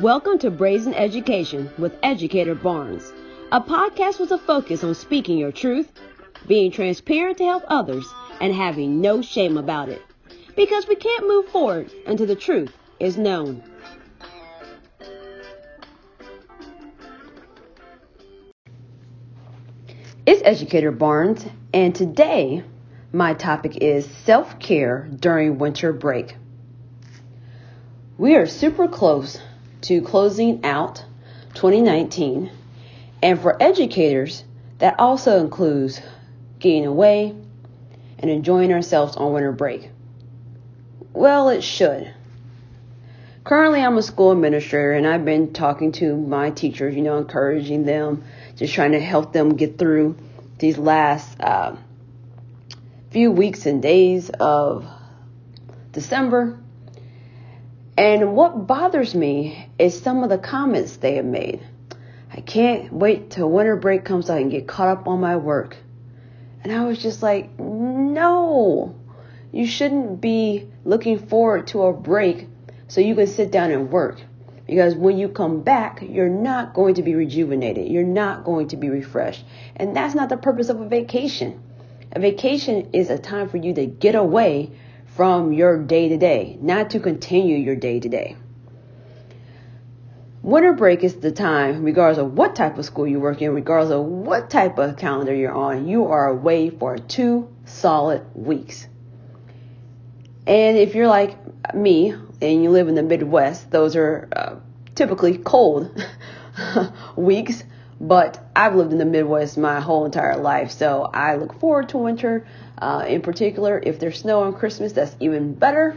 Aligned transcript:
Welcome 0.00 0.38
to 0.40 0.50
Brazen 0.50 0.92
Education 0.92 1.70
with 1.78 1.96
Educator 2.02 2.56
Barnes, 2.56 3.12
a 3.52 3.60
podcast 3.60 4.18
with 4.18 4.32
a 4.32 4.38
focus 4.38 4.82
on 4.82 4.92
speaking 4.92 5.38
your 5.38 5.52
truth, 5.52 5.92
being 6.48 6.72
transparent 6.72 7.38
to 7.38 7.44
help 7.44 7.62
others, 7.68 8.04
and 8.40 8.52
having 8.52 9.00
no 9.00 9.22
shame 9.22 9.56
about 9.56 9.88
it. 9.88 10.02
Because 10.56 10.88
we 10.88 10.96
can't 10.96 11.28
move 11.28 11.46
forward 11.46 11.92
until 12.08 12.26
the 12.26 12.34
truth 12.34 12.76
is 12.98 13.16
known. 13.16 13.62
It's 20.26 20.42
Educator 20.44 20.90
Barnes, 20.90 21.46
and 21.72 21.94
today 21.94 22.64
my 23.12 23.32
topic 23.32 23.76
is 23.76 24.10
self 24.24 24.58
care 24.58 25.08
during 25.20 25.58
winter 25.58 25.92
break. 25.92 26.34
We 28.18 28.34
are 28.34 28.46
super 28.48 28.88
close 28.88 29.40
to 29.84 30.00
closing 30.00 30.64
out 30.64 31.04
2019. 31.54 32.50
And 33.22 33.40
for 33.40 33.62
educators, 33.62 34.44
that 34.78 34.98
also 34.98 35.40
includes 35.40 36.00
getting 36.58 36.86
away 36.86 37.34
and 38.18 38.30
enjoying 38.30 38.72
ourselves 38.72 39.16
on 39.16 39.32
winter 39.32 39.52
break. 39.52 39.90
Well, 41.12 41.50
it 41.50 41.62
should. 41.62 42.12
Currently, 43.44 43.82
I'm 43.82 43.98
a 43.98 44.02
school 44.02 44.32
administrator 44.32 44.92
and 44.92 45.06
I've 45.06 45.26
been 45.26 45.52
talking 45.52 45.92
to 45.92 46.16
my 46.16 46.50
teachers, 46.50 46.94
you 46.94 47.02
know, 47.02 47.18
encouraging 47.18 47.84
them, 47.84 48.24
just 48.56 48.72
trying 48.72 48.92
to 48.92 49.00
help 49.00 49.34
them 49.34 49.54
get 49.56 49.76
through 49.76 50.16
these 50.58 50.78
last 50.78 51.38
uh, 51.40 51.76
few 53.10 53.30
weeks 53.30 53.66
and 53.66 53.82
days 53.82 54.30
of 54.30 54.86
December 55.92 56.58
and 57.96 58.34
what 58.34 58.66
bothers 58.66 59.14
me 59.14 59.68
is 59.78 60.00
some 60.00 60.22
of 60.22 60.30
the 60.30 60.38
comments 60.38 60.96
they 60.96 61.14
have 61.14 61.24
made. 61.24 61.60
I 62.32 62.40
can't 62.40 62.92
wait 62.92 63.30
till 63.30 63.48
winter 63.48 63.76
break 63.76 64.04
comes 64.04 64.26
so 64.26 64.34
I 64.34 64.40
can 64.40 64.48
get 64.48 64.66
caught 64.66 64.88
up 64.88 65.06
on 65.06 65.20
my 65.20 65.36
work. 65.36 65.76
And 66.62 66.72
I 66.72 66.84
was 66.84 67.00
just 67.00 67.22
like, 67.22 67.58
no, 67.60 68.98
you 69.52 69.66
shouldn't 69.66 70.20
be 70.20 70.68
looking 70.84 71.18
forward 71.18 71.68
to 71.68 71.82
a 71.84 71.92
break 71.92 72.48
so 72.88 73.00
you 73.00 73.14
can 73.14 73.28
sit 73.28 73.52
down 73.52 73.70
and 73.70 73.90
work. 73.90 74.20
Because 74.66 74.94
when 74.94 75.18
you 75.18 75.28
come 75.28 75.62
back, 75.62 76.02
you're 76.02 76.28
not 76.28 76.74
going 76.74 76.94
to 76.94 77.02
be 77.02 77.14
rejuvenated. 77.14 77.86
You're 77.88 78.02
not 78.02 78.44
going 78.44 78.68
to 78.68 78.76
be 78.76 78.88
refreshed. 78.88 79.44
And 79.76 79.94
that's 79.94 80.14
not 80.14 80.30
the 80.30 80.36
purpose 80.36 80.70
of 80.70 80.80
a 80.80 80.88
vacation. 80.88 81.62
A 82.12 82.18
vacation 82.18 82.90
is 82.92 83.10
a 83.10 83.18
time 83.18 83.48
for 83.48 83.58
you 83.58 83.74
to 83.74 83.86
get 83.86 84.14
away 84.14 84.72
from 85.14 85.52
your 85.52 85.78
day 85.78 86.08
to 86.08 86.16
day, 86.16 86.58
not 86.60 86.90
to 86.90 86.98
continue 86.98 87.56
your 87.56 87.76
day 87.76 88.00
to 88.00 88.08
day. 88.08 88.36
Winter 90.42 90.72
break 90.72 91.02
is 91.02 91.14
the 91.16 91.32
time, 91.32 91.84
regardless 91.84 92.18
of 92.18 92.36
what 92.36 92.54
type 92.54 92.76
of 92.76 92.84
school 92.84 93.06
you 93.06 93.18
work 93.18 93.40
in, 93.40 93.54
regardless 93.54 93.92
of 93.92 94.04
what 94.04 94.50
type 94.50 94.76
of 94.78 94.96
calendar 94.96 95.34
you're 95.34 95.54
on, 95.54 95.88
you 95.88 96.06
are 96.06 96.28
away 96.28 96.68
for 96.68 96.98
two 96.98 97.48
solid 97.64 98.22
weeks. 98.34 98.86
And 100.46 100.76
if 100.76 100.94
you're 100.94 101.08
like 101.08 101.74
me 101.74 102.10
and 102.42 102.62
you 102.62 102.70
live 102.70 102.88
in 102.88 102.94
the 102.94 103.02
Midwest, 103.02 103.70
those 103.70 103.96
are 103.96 104.28
uh, 104.36 104.56
typically 104.94 105.38
cold 105.38 106.04
weeks. 107.16 107.64
But 108.00 108.44
I've 108.56 108.74
lived 108.74 108.92
in 108.92 108.98
the 108.98 109.04
Midwest 109.04 109.56
my 109.56 109.80
whole 109.80 110.04
entire 110.04 110.36
life, 110.36 110.72
so 110.72 111.08
I 111.12 111.36
look 111.36 111.58
forward 111.60 111.90
to 111.90 111.98
winter. 111.98 112.46
Uh, 112.76 113.04
in 113.06 113.22
particular, 113.22 113.80
if 113.82 114.00
there's 114.00 114.18
snow 114.18 114.42
on 114.42 114.54
Christmas, 114.54 114.92
that's 114.92 115.14
even 115.20 115.54
better. 115.54 115.96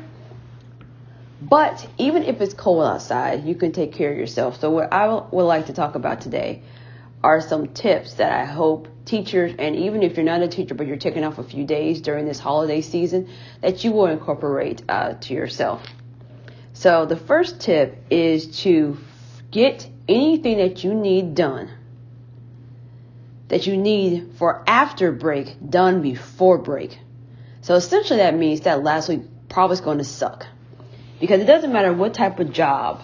But 1.41 1.87
even 1.97 2.23
if 2.23 2.41
it's 2.41 2.53
cold 2.53 2.83
outside, 2.83 3.45
you 3.45 3.55
can 3.55 3.71
take 3.71 3.93
care 3.93 4.11
of 4.11 4.17
yourself. 4.17 4.59
So, 4.59 4.71
what 4.71 4.93
I 4.93 5.07
would 5.07 5.43
like 5.43 5.67
to 5.67 5.73
talk 5.73 5.95
about 5.95 6.21
today 6.21 6.63
are 7.23 7.41
some 7.41 7.69
tips 7.69 8.15
that 8.15 8.31
I 8.31 8.45
hope 8.45 8.87
teachers, 9.05 9.55
and 9.57 9.75
even 9.75 10.03
if 10.03 10.17
you're 10.17 10.25
not 10.25 10.41
a 10.41 10.47
teacher 10.47 10.75
but 10.75 10.87
you're 10.87 10.97
taking 10.97 11.23
off 11.23 11.39
a 11.39 11.43
few 11.43 11.65
days 11.65 12.01
during 12.01 12.25
this 12.25 12.39
holiday 12.39 12.81
season, 12.81 13.29
that 13.61 13.83
you 13.83 13.91
will 13.91 14.07
incorporate 14.07 14.83
uh, 14.89 15.13
to 15.13 15.33
yourself. 15.33 15.83
So, 16.73 17.05
the 17.05 17.17
first 17.17 17.59
tip 17.59 18.03
is 18.09 18.61
to 18.61 18.97
get 19.51 19.87
anything 20.07 20.57
that 20.57 20.83
you 20.83 20.93
need 20.93 21.35
done 21.35 21.69
that 23.57 23.65
you 23.65 23.75
need 23.75 24.33
for 24.37 24.63
after 24.67 25.11
break 25.11 25.57
done 25.67 26.03
before 26.03 26.59
break. 26.59 26.99
So 27.61 27.73
essentially 27.73 28.19
that 28.19 28.35
means 28.35 28.61
that 28.61 28.83
last 28.83 29.09
week 29.09 29.21
probably 29.49 29.73
is 29.73 29.81
going 29.81 29.97
to 29.97 30.03
suck. 30.03 30.45
Because 31.19 31.41
it 31.41 31.45
doesn't 31.45 31.73
matter 31.73 31.91
what 31.91 32.13
type 32.13 32.39
of 32.39 32.53
job 32.53 33.01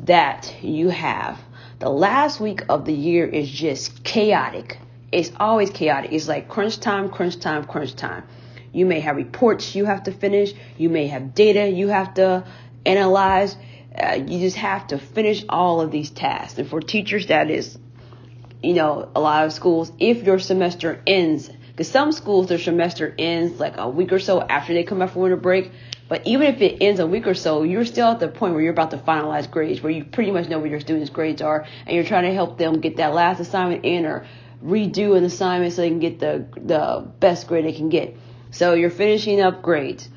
that 0.00 0.54
you 0.62 0.90
have. 0.90 1.40
The 1.78 1.88
last 1.88 2.38
week 2.38 2.60
of 2.68 2.84
the 2.84 2.92
year 2.92 3.26
is 3.26 3.50
just 3.50 4.04
chaotic. 4.04 4.78
It's 5.10 5.32
always 5.40 5.70
chaotic. 5.70 6.12
It's 6.12 6.28
like 6.28 6.50
crunch 6.50 6.80
time, 6.80 7.08
crunch 7.08 7.40
time, 7.40 7.64
crunch 7.64 7.96
time. 7.96 8.24
You 8.72 8.84
may 8.84 9.00
have 9.00 9.16
reports 9.16 9.74
you 9.74 9.86
have 9.86 10.02
to 10.02 10.12
finish. 10.12 10.52
You 10.76 10.90
may 10.90 11.06
have 11.06 11.34
data 11.34 11.66
you 11.66 11.88
have 11.88 12.12
to 12.14 12.44
analyze. 12.84 13.56
Uh, 13.96 14.18
you 14.26 14.40
just 14.40 14.56
have 14.58 14.86
to 14.88 14.98
finish 14.98 15.46
all 15.48 15.80
of 15.80 15.90
these 15.90 16.10
tasks. 16.10 16.58
And 16.58 16.68
for 16.68 16.82
teachers, 16.82 17.28
that 17.28 17.50
is 17.50 17.78
you 18.64 18.74
know, 18.74 19.10
a 19.14 19.20
lot 19.20 19.46
of 19.46 19.52
schools, 19.52 19.92
if 19.98 20.22
your 20.24 20.38
semester 20.38 21.00
ends, 21.06 21.50
because 21.68 21.88
some 21.88 22.12
schools, 22.12 22.48
their 22.48 22.58
semester 22.58 23.14
ends 23.18 23.60
like 23.60 23.76
a 23.76 23.88
week 23.88 24.12
or 24.12 24.18
so 24.18 24.40
after 24.40 24.72
they 24.72 24.84
come 24.84 25.00
back 25.00 25.10
from 25.10 25.22
winter 25.22 25.36
break. 25.36 25.70
But 26.08 26.26
even 26.26 26.54
if 26.54 26.60
it 26.60 26.78
ends 26.80 27.00
a 27.00 27.06
week 27.06 27.26
or 27.26 27.34
so, 27.34 27.62
you're 27.62 27.84
still 27.84 28.08
at 28.08 28.20
the 28.20 28.28
point 28.28 28.54
where 28.54 28.62
you're 28.62 28.72
about 28.72 28.90
to 28.90 28.98
finalize 28.98 29.50
grades, 29.50 29.82
where 29.82 29.90
you 29.90 30.04
pretty 30.04 30.30
much 30.30 30.48
know 30.48 30.58
where 30.58 30.68
your 30.68 30.80
students' 30.80 31.10
grades 31.10 31.42
are, 31.42 31.66
and 31.86 31.94
you're 31.94 32.04
trying 32.04 32.24
to 32.24 32.32
help 32.32 32.58
them 32.58 32.80
get 32.80 32.98
that 32.98 33.14
last 33.14 33.40
assignment 33.40 33.84
in 33.84 34.04
or 34.04 34.26
redo 34.64 35.16
an 35.16 35.24
assignment 35.24 35.72
so 35.72 35.82
they 35.82 35.88
can 35.88 36.00
get 36.00 36.20
the 36.20 36.46
the 36.56 37.06
best 37.20 37.46
grade 37.48 37.64
they 37.64 37.72
can 37.72 37.88
get. 37.88 38.16
So 38.50 38.74
you're 38.74 38.90
finishing 38.90 39.40
up 39.40 39.62
grades. 39.62 40.08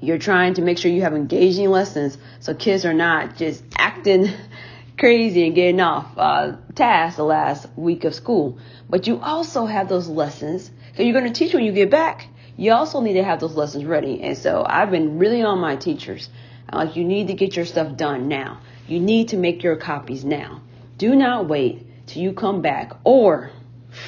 You're 0.00 0.18
trying 0.18 0.54
to 0.54 0.62
make 0.62 0.76
sure 0.76 0.90
you 0.90 1.02
have 1.02 1.14
engaging 1.14 1.70
lessons 1.70 2.18
so 2.40 2.54
kids 2.54 2.84
are 2.84 2.94
not 2.94 3.36
just 3.36 3.64
acting 3.76 4.28
crazy 4.98 5.46
and 5.46 5.54
getting 5.54 5.80
off 5.80 6.06
uh, 6.16 6.56
task 6.74 7.16
the 7.16 7.24
last 7.24 7.66
week 7.76 8.04
of 8.04 8.14
school. 8.14 8.58
But 8.88 9.06
you 9.06 9.20
also 9.20 9.66
have 9.66 9.88
those 9.88 10.08
lessons 10.08 10.70
because 10.90 11.04
you're 11.04 11.18
going 11.18 11.32
to 11.32 11.38
teach 11.38 11.54
when 11.54 11.64
you 11.64 11.72
get 11.72 11.90
back. 11.90 12.28
You 12.56 12.72
also 12.72 13.00
need 13.00 13.14
to 13.14 13.24
have 13.24 13.40
those 13.40 13.54
lessons 13.54 13.84
ready. 13.84 14.22
And 14.22 14.36
so 14.38 14.64
I've 14.66 14.90
been 14.90 15.18
really 15.18 15.42
on 15.42 15.58
my 15.58 15.76
teachers. 15.76 16.30
Like, 16.72 16.96
you 16.96 17.04
need 17.04 17.28
to 17.28 17.34
get 17.34 17.54
your 17.54 17.66
stuff 17.66 17.96
done 17.96 18.28
now. 18.28 18.60
You 18.88 18.98
need 18.98 19.28
to 19.28 19.36
make 19.36 19.62
your 19.62 19.76
copies 19.76 20.24
now. 20.24 20.62
Do 20.96 21.14
not 21.14 21.48
wait 21.48 22.06
till 22.06 22.22
you 22.22 22.32
come 22.32 22.62
back 22.62 22.92
or, 23.04 23.50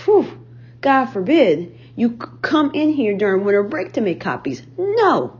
whew, 0.04 0.46
God 0.80 1.06
forbid, 1.06 1.78
you 1.96 2.16
come 2.16 2.70
in 2.74 2.92
here 2.92 3.16
during 3.16 3.44
winter 3.44 3.62
break 3.62 3.92
to 3.92 4.00
make 4.00 4.20
copies. 4.20 4.62
No. 4.76 5.38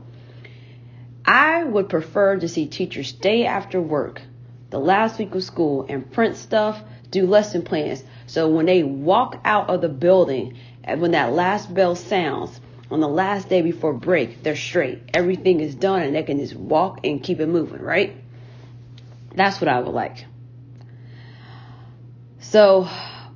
I 1.25 1.63
would 1.63 1.89
prefer 1.89 2.37
to 2.37 2.47
see 2.47 2.67
teachers 2.67 3.09
stay 3.09 3.45
after 3.45 3.81
work 3.81 4.21
the 4.69 4.79
last 4.79 5.17
week 5.17 5.33
of 5.35 5.43
school 5.43 5.85
and 5.89 6.09
print 6.11 6.35
stuff, 6.35 6.81
do 7.09 7.25
lesson 7.25 7.63
plans. 7.63 8.03
So 8.27 8.47
when 8.47 8.65
they 8.65 8.83
walk 8.83 9.39
out 9.43 9.69
of 9.69 9.81
the 9.81 9.89
building 9.89 10.57
and 10.83 11.01
when 11.01 11.11
that 11.11 11.33
last 11.33 11.73
bell 11.73 11.95
sounds 11.95 12.59
on 12.91 12.99
the 12.99 13.07
last 13.07 13.49
day 13.49 13.61
before 13.61 13.93
break, 13.93 14.43
they're 14.43 14.55
straight. 14.55 15.01
Everything 15.13 15.59
is 15.59 15.75
done 15.75 16.01
and 16.01 16.15
they 16.15 16.23
can 16.23 16.39
just 16.39 16.55
walk 16.55 16.99
and 17.03 17.21
keep 17.21 17.39
it 17.39 17.47
moving, 17.47 17.81
right? 17.81 18.15
That's 19.35 19.61
what 19.61 19.67
I 19.67 19.79
would 19.79 19.93
like. 19.93 20.25
So 22.39 22.87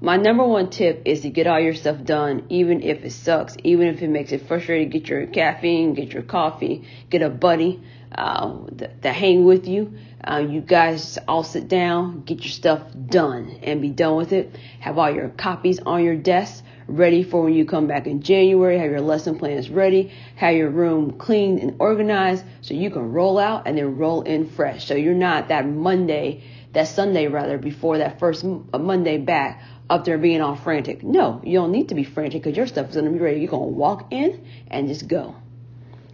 my 0.02 0.18
number 0.18 0.44
one 0.44 0.70
tip 0.70 1.04
is 1.06 1.22
to 1.22 1.30
get 1.30 1.48
all 1.48 1.60
your 1.60 1.76
stuff 1.76 2.04
done, 2.04 2.46
even 2.50 2.82
if 2.82 3.04
it 3.04 3.12
sucks, 3.12 3.56
even 3.64 3.88
if 3.88 4.02
it 4.02 4.10
makes 4.10 4.32
it 4.32 4.48
frustrating. 4.48 4.90
Get 4.90 5.08
your 5.08 5.28
caffeine, 5.28 5.94
get 5.94 6.14
your 6.14 6.24
coffee, 6.24 6.88
get 7.10 7.22
a 7.22 7.30
buddy 7.30 7.82
uh, 8.16 8.54
to 9.02 9.12
hang 9.12 9.46
with 9.46 9.68
you 9.68 9.94
uh, 10.26 10.38
you 10.38 10.62
guys 10.62 11.18
all 11.28 11.44
sit 11.44 11.68
down, 11.68 12.22
get 12.22 12.40
your 12.40 12.52
stuff 12.52 12.82
done, 13.08 13.60
and 13.62 13.82
be 13.82 13.90
done 13.90 14.16
with 14.16 14.32
it. 14.32 14.56
Have 14.80 14.98
all 14.98 15.12
your 15.12 15.30
copies 15.30 15.80
on 15.80 16.04
your 16.04 16.16
desk 16.16 16.64
ready 16.88 17.24
for 17.24 17.44
when 17.44 17.54
you 17.54 17.66
come 17.66 17.88
back 17.88 18.08
in 18.08 18.22
January. 18.22 18.78
Have 18.78 18.90
your 18.90 19.02
lesson 19.02 19.38
plans 19.38 19.70
ready. 19.70 20.14
Have 20.36 20.56
your 20.56 20.70
room 20.70 21.18
cleaned 21.18 21.60
and 21.60 21.76
organized 21.80 22.46
so 22.62 22.74
you 22.74 22.90
can 22.90 23.12
roll 23.12 23.38
out 23.38 23.68
and 23.68 23.78
then 23.78 23.98
roll 23.98 24.22
in 24.22 24.50
fresh. 24.50 24.88
So 24.88 24.96
you're 24.96 25.14
not 25.14 25.50
that 25.50 25.68
Monday, 25.68 26.44
that 26.72 26.88
Sunday 26.88 27.28
rather, 27.28 27.58
before 27.58 27.98
that 27.98 28.20
first 28.20 28.46
uh, 28.46 28.78
Monday 28.78 29.18
back 29.18 29.62
up 29.90 30.06
there 30.06 30.18
being 30.18 30.42
all 30.42 30.56
frantic. 30.56 31.04
No, 31.04 31.42
you 31.44 31.60
don't 31.60 31.72
need 31.74 31.90
to 31.90 31.96
be 31.96 32.06
frantic 32.06 32.44
because 32.44 32.56
your 32.56 32.68
stuff 32.68 32.90
is 32.90 32.96
going 32.96 33.08
to 33.08 33.12
be 33.12 33.20
ready. 33.20 33.42
You're 33.42 33.50
going 33.50 33.74
to 33.74 33.78
walk 33.78 34.08
in 34.12 34.46
and 34.68 34.88
just 34.88 35.10
go. 35.10 35.36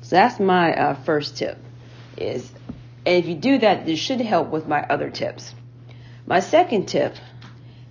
So 0.01 0.15
that's 0.15 0.39
my 0.39 0.73
uh, 0.73 0.93
first 0.95 1.37
tip 1.37 1.59
is 2.21 2.51
and 3.05 3.15
if 3.15 3.27
you 3.27 3.35
do 3.35 3.57
that, 3.59 3.85
this 3.85 3.97
should 3.97 4.19
help 4.21 4.49
with 4.49 4.67
my 4.67 4.83
other 4.83 5.09
tips. 5.09 5.55
My 6.27 6.41
second 6.41 6.87
tip 6.87 7.15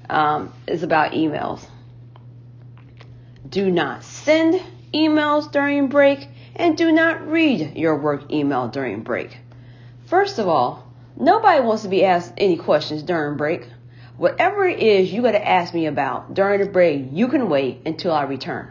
um, 0.09 0.53
is 0.67 0.83
about 0.83 1.13
emails. 1.13 1.67
Do 3.49 3.71
not 3.71 4.05
send 4.05 4.63
emails 4.93 5.51
during 5.51 5.89
break 5.89 6.29
and 6.55 6.77
do 6.77 6.93
not 6.93 7.27
read 7.27 7.77
your 7.77 7.97
work 7.97 8.31
email 8.31 8.69
during 8.69 9.03
break. 9.03 9.39
First 10.07 10.39
of 10.39 10.47
all, 10.47 10.89
Nobody 11.21 11.61
wants 11.61 11.83
to 11.83 11.89
be 11.89 12.05
asked 12.05 12.35
any 12.37 12.57
questions 12.57 13.03
during 13.03 13.37
break. 13.37 13.67
Whatever 14.19 14.65
it 14.65 14.79
is 14.79 15.13
you 15.13 15.21
got 15.21 15.33
to 15.33 15.49
ask 15.49 15.75
me 15.75 15.87
about 15.87 16.33
during 16.33 16.61
the 16.61 16.67
break, 16.67 17.09
you 17.11 17.27
can 17.27 17.49
wait 17.49 17.81
until 17.85 18.13
I 18.13 18.23
return. 18.23 18.71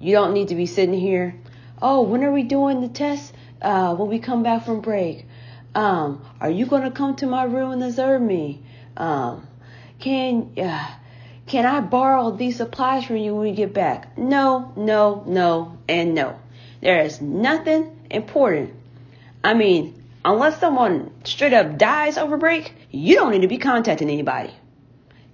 You 0.00 0.12
don't 0.12 0.32
need 0.32 0.48
to 0.48 0.56
be 0.56 0.66
sitting 0.66 0.98
here. 0.98 1.36
Oh, 1.80 2.02
when 2.02 2.24
are 2.24 2.32
we 2.32 2.42
doing 2.42 2.80
the 2.80 2.88
test? 2.88 3.32
Uh, 3.66 3.96
when 3.96 4.08
we 4.08 4.20
come 4.20 4.44
back 4.44 4.64
from 4.64 4.80
break. 4.80 5.26
Um, 5.74 6.24
are 6.40 6.48
you 6.48 6.66
going 6.66 6.82
to 6.84 6.92
come 6.92 7.16
to 7.16 7.26
my 7.26 7.42
room 7.42 7.72
and 7.72 7.82
observe 7.82 8.22
me? 8.22 8.62
Um, 8.96 9.44
can 9.98 10.52
uh, 10.56 10.88
can 11.48 11.66
I 11.66 11.80
borrow 11.80 12.30
these 12.30 12.58
supplies 12.58 13.06
from 13.06 13.16
you 13.16 13.34
when 13.34 13.42
we 13.42 13.50
get 13.50 13.74
back? 13.74 14.16
No, 14.16 14.72
no, 14.76 15.24
no, 15.26 15.78
and 15.88 16.14
no. 16.14 16.38
There 16.80 17.02
is 17.02 17.20
nothing 17.20 18.06
important. 18.08 18.72
I 19.42 19.54
mean, 19.54 20.00
unless 20.24 20.60
someone 20.60 21.10
straight 21.24 21.52
up 21.52 21.76
dies 21.76 22.18
over 22.18 22.36
break, 22.36 22.72
you 22.92 23.16
don't 23.16 23.32
need 23.32 23.42
to 23.42 23.48
be 23.48 23.58
contacting 23.58 24.08
anybody. 24.08 24.54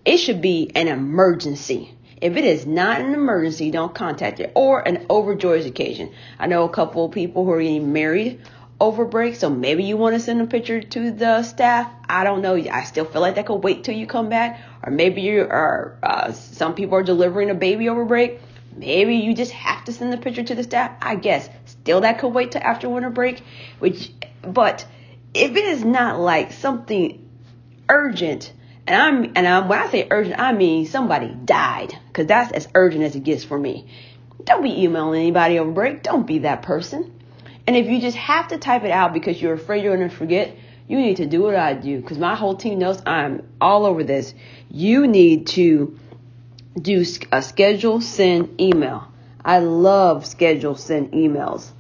It 0.06 0.17
should 0.17 0.40
be 0.40 0.70
an 0.75 0.88
emergency. 0.88 1.94
If 2.22 2.36
it 2.36 2.44
is 2.44 2.66
not 2.66 3.00
an 3.00 3.14
emergency, 3.14 3.72
don't 3.72 3.92
contact 3.92 4.38
it 4.38 4.52
or 4.54 4.80
an 4.86 5.06
overjoyed 5.10 5.66
occasion. 5.66 6.12
I 6.38 6.46
know 6.46 6.62
a 6.62 6.69
couple 6.69 7.04
of 7.04 7.10
people 7.10 7.44
who 7.44 7.50
are 7.50 7.60
getting 7.60 7.92
married 7.92 8.40
over 8.80 9.04
break, 9.04 9.34
so 9.34 9.50
maybe 9.50 9.82
you 9.82 9.96
want 9.96 10.14
to 10.14 10.20
send 10.20 10.40
a 10.40 10.46
picture 10.46 10.80
to 10.80 11.10
the 11.10 11.42
staff. 11.42 11.90
I 12.08 12.22
don't 12.22 12.40
know. 12.40 12.54
I 12.54 12.84
still 12.84 13.06
feel 13.06 13.20
like 13.20 13.34
that 13.34 13.46
could 13.46 13.64
wait 13.64 13.82
till 13.82 13.96
you 13.96 14.06
come 14.06 14.28
back, 14.28 14.60
or 14.84 14.92
maybe 14.92 15.22
you 15.22 15.40
are. 15.40 15.98
Uh, 16.00 16.30
some 16.30 16.76
people 16.76 16.96
are 16.96 17.02
delivering 17.02 17.50
a 17.50 17.54
baby 17.54 17.88
over 17.88 18.04
break. 18.04 18.40
Maybe 18.76 19.16
you 19.16 19.34
just 19.34 19.50
have 19.50 19.84
to 19.86 19.92
send 19.92 20.12
the 20.12 20.16
picture 20.16 20.44
to 20.44 20.54
the 20.54 20.62
staff. 20.62 20.96
I 21.02 21.16
guess 21.16 21.50
still 21.66 22.02
that 22.02 22.20
could 22.20 22.28
wait 22.28 22.52
till 22.52 22.62
after 22.62 22.88
winter 22.88 23.10
break. 23.10 23.42
Which, 23.80 24.12
but 24.42 24.86
if 25.34 25.50
it 25.50 25.64
is 25.64 25.84
not 25.84 26.20
like 26.20 26.52
something 26.52 27.28
urgent, 27.88 28.52
and 28.87 29.00
I'm 29.00 29.32
and 29.37 29.46
I'm, 29.46 29.69
when 29.69 29.79
I 29.79 29.90
say 29.90 30.08
urgent, 30.11 30.38
I 30.38 30.52
mean 30.52 30.87
somebody 30.87 31.34
died, 31.44 31.96
because 32.08 32.26
that's 32.26 32.52
as 32.52 32.69
urgent 32.75 33.05
as 33.05 33.14
it 33.14 33.23
gets 33.25 33.44
for 33.44 33.58
me. 33.58 33.87
Don't 34.44 34.62
be 34.62 34.82
emailing 34.82 35.20
anybody 35.20 35.58
over 35.58 35.70
break. 35.70 36.02
Don't 36.02 36.26
be 36.26 36.40
that 36.40 36.62
person. 36.62 37.12
And 37.67 37.76
if 37.76 37.87
you 37.87 38.00
just 38.00 38.17
have 38.17 38.49
to 38.49 38.58
type 38.58 38.82
it 38.82 38.90
out 38.90 39.12
because 39.12 39.40
you're 39.40 39.52
afraid 39.52 39.84
you're 39.84 39.96
going 39.96 40.11
to 40.11 40.14
forget, 40.14 40.56
you 40.88 40.99
need 40.99 41.19
to 41.19 41.26
do 41.26 41.43
what 41.43 41.55
I 41.55 41.75
do 41.75 42.00
because 42.00 42.19
my 42.19 42.34
whole 42.34 42.56
team 42.56 42.81
knows 42.81 43.00
I'm 43.06 43.49
all 43.61 43.87
over 43.87 44.02
this. 44.02 44.34
You 44.69 45.06
need 45.06 45.46
to 45.49 45.99
do 46.81 47.05
a 47.31 47.43
schedule, 47.43 48.00
send 48.00 48.61
email. 48.61 49.06
I 49.44 49.58
love 49.61 50.26
schedule, 50.26 50.75
send 50.75 51.12
emails. 51.12 51.70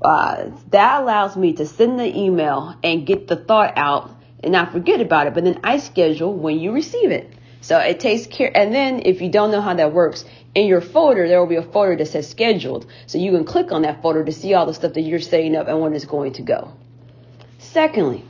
Uh, 0.00 0.50
that 0.70 1.02
allows 1.02 1.36
me 1.36 1.52
to 1.54 1.66
send 1.66 2.00
the 2.00 2.18
email 2.18 2.74
and 2.82 3.06
get 3.06 3.28
the 3.28 3.36
thought 3.36 3.74
out 3.76 4.11
and 4.42 4.52
not 4.52 4.72
forget 4.72 5.00
about 5.00 5.26
it. 5.26 5.34
But 5.34 5.44
then 5.44 5.60
I 5.62 5.78
schedule 5.78 6.34
when 6.34 6.58
you 6.58 6.72
receive 6.72 7.10
it. 7.10 7.32
So 7.60 7.78
it 7.78 8.00
takes 8.00 8.26
care. 8.26 8.50
And 8.54 8.74
then 8.74 9.02
if 9.04 9.20
you 9.20 9.30
don't 9.30 9.52
know 9.52 9.60
how 9.60 9.74
that 9.74 9.92
works, 9.92 10.24
in 10.54 10.66
your 10.66 10.80
folder, 10.80 11.28
there 11.28 11.40
will 11.40 11.46
be 11.46 11.56
a 11.56 11.62
folder 11.62 11.96
that 11.96 12.06
says 12.06 12.28
scheduled. 12.28 12.86
So 13.06 13.18
you 13.18 13.30
can 13.30 13.44
click 13.44 13.72
on 13.72 13.82
that 13.82 14.02
folder 14.02 14.24
to 14.24 14.32
see 14.32 14.54
all 14.54 14.66
the 14.66 14.74
stuff 14.74 14.94
that 14.94 15.02
you're 15.02 15.20
setting 15.20 15.56
up 15.56 15.68
and 15.68 15.80
when 15.80 15.94
it's 15.94 16.04
going 16.04 16.32
to 16.34 16.42
go. 16.42 16.72
Secondly, 17.58 18.24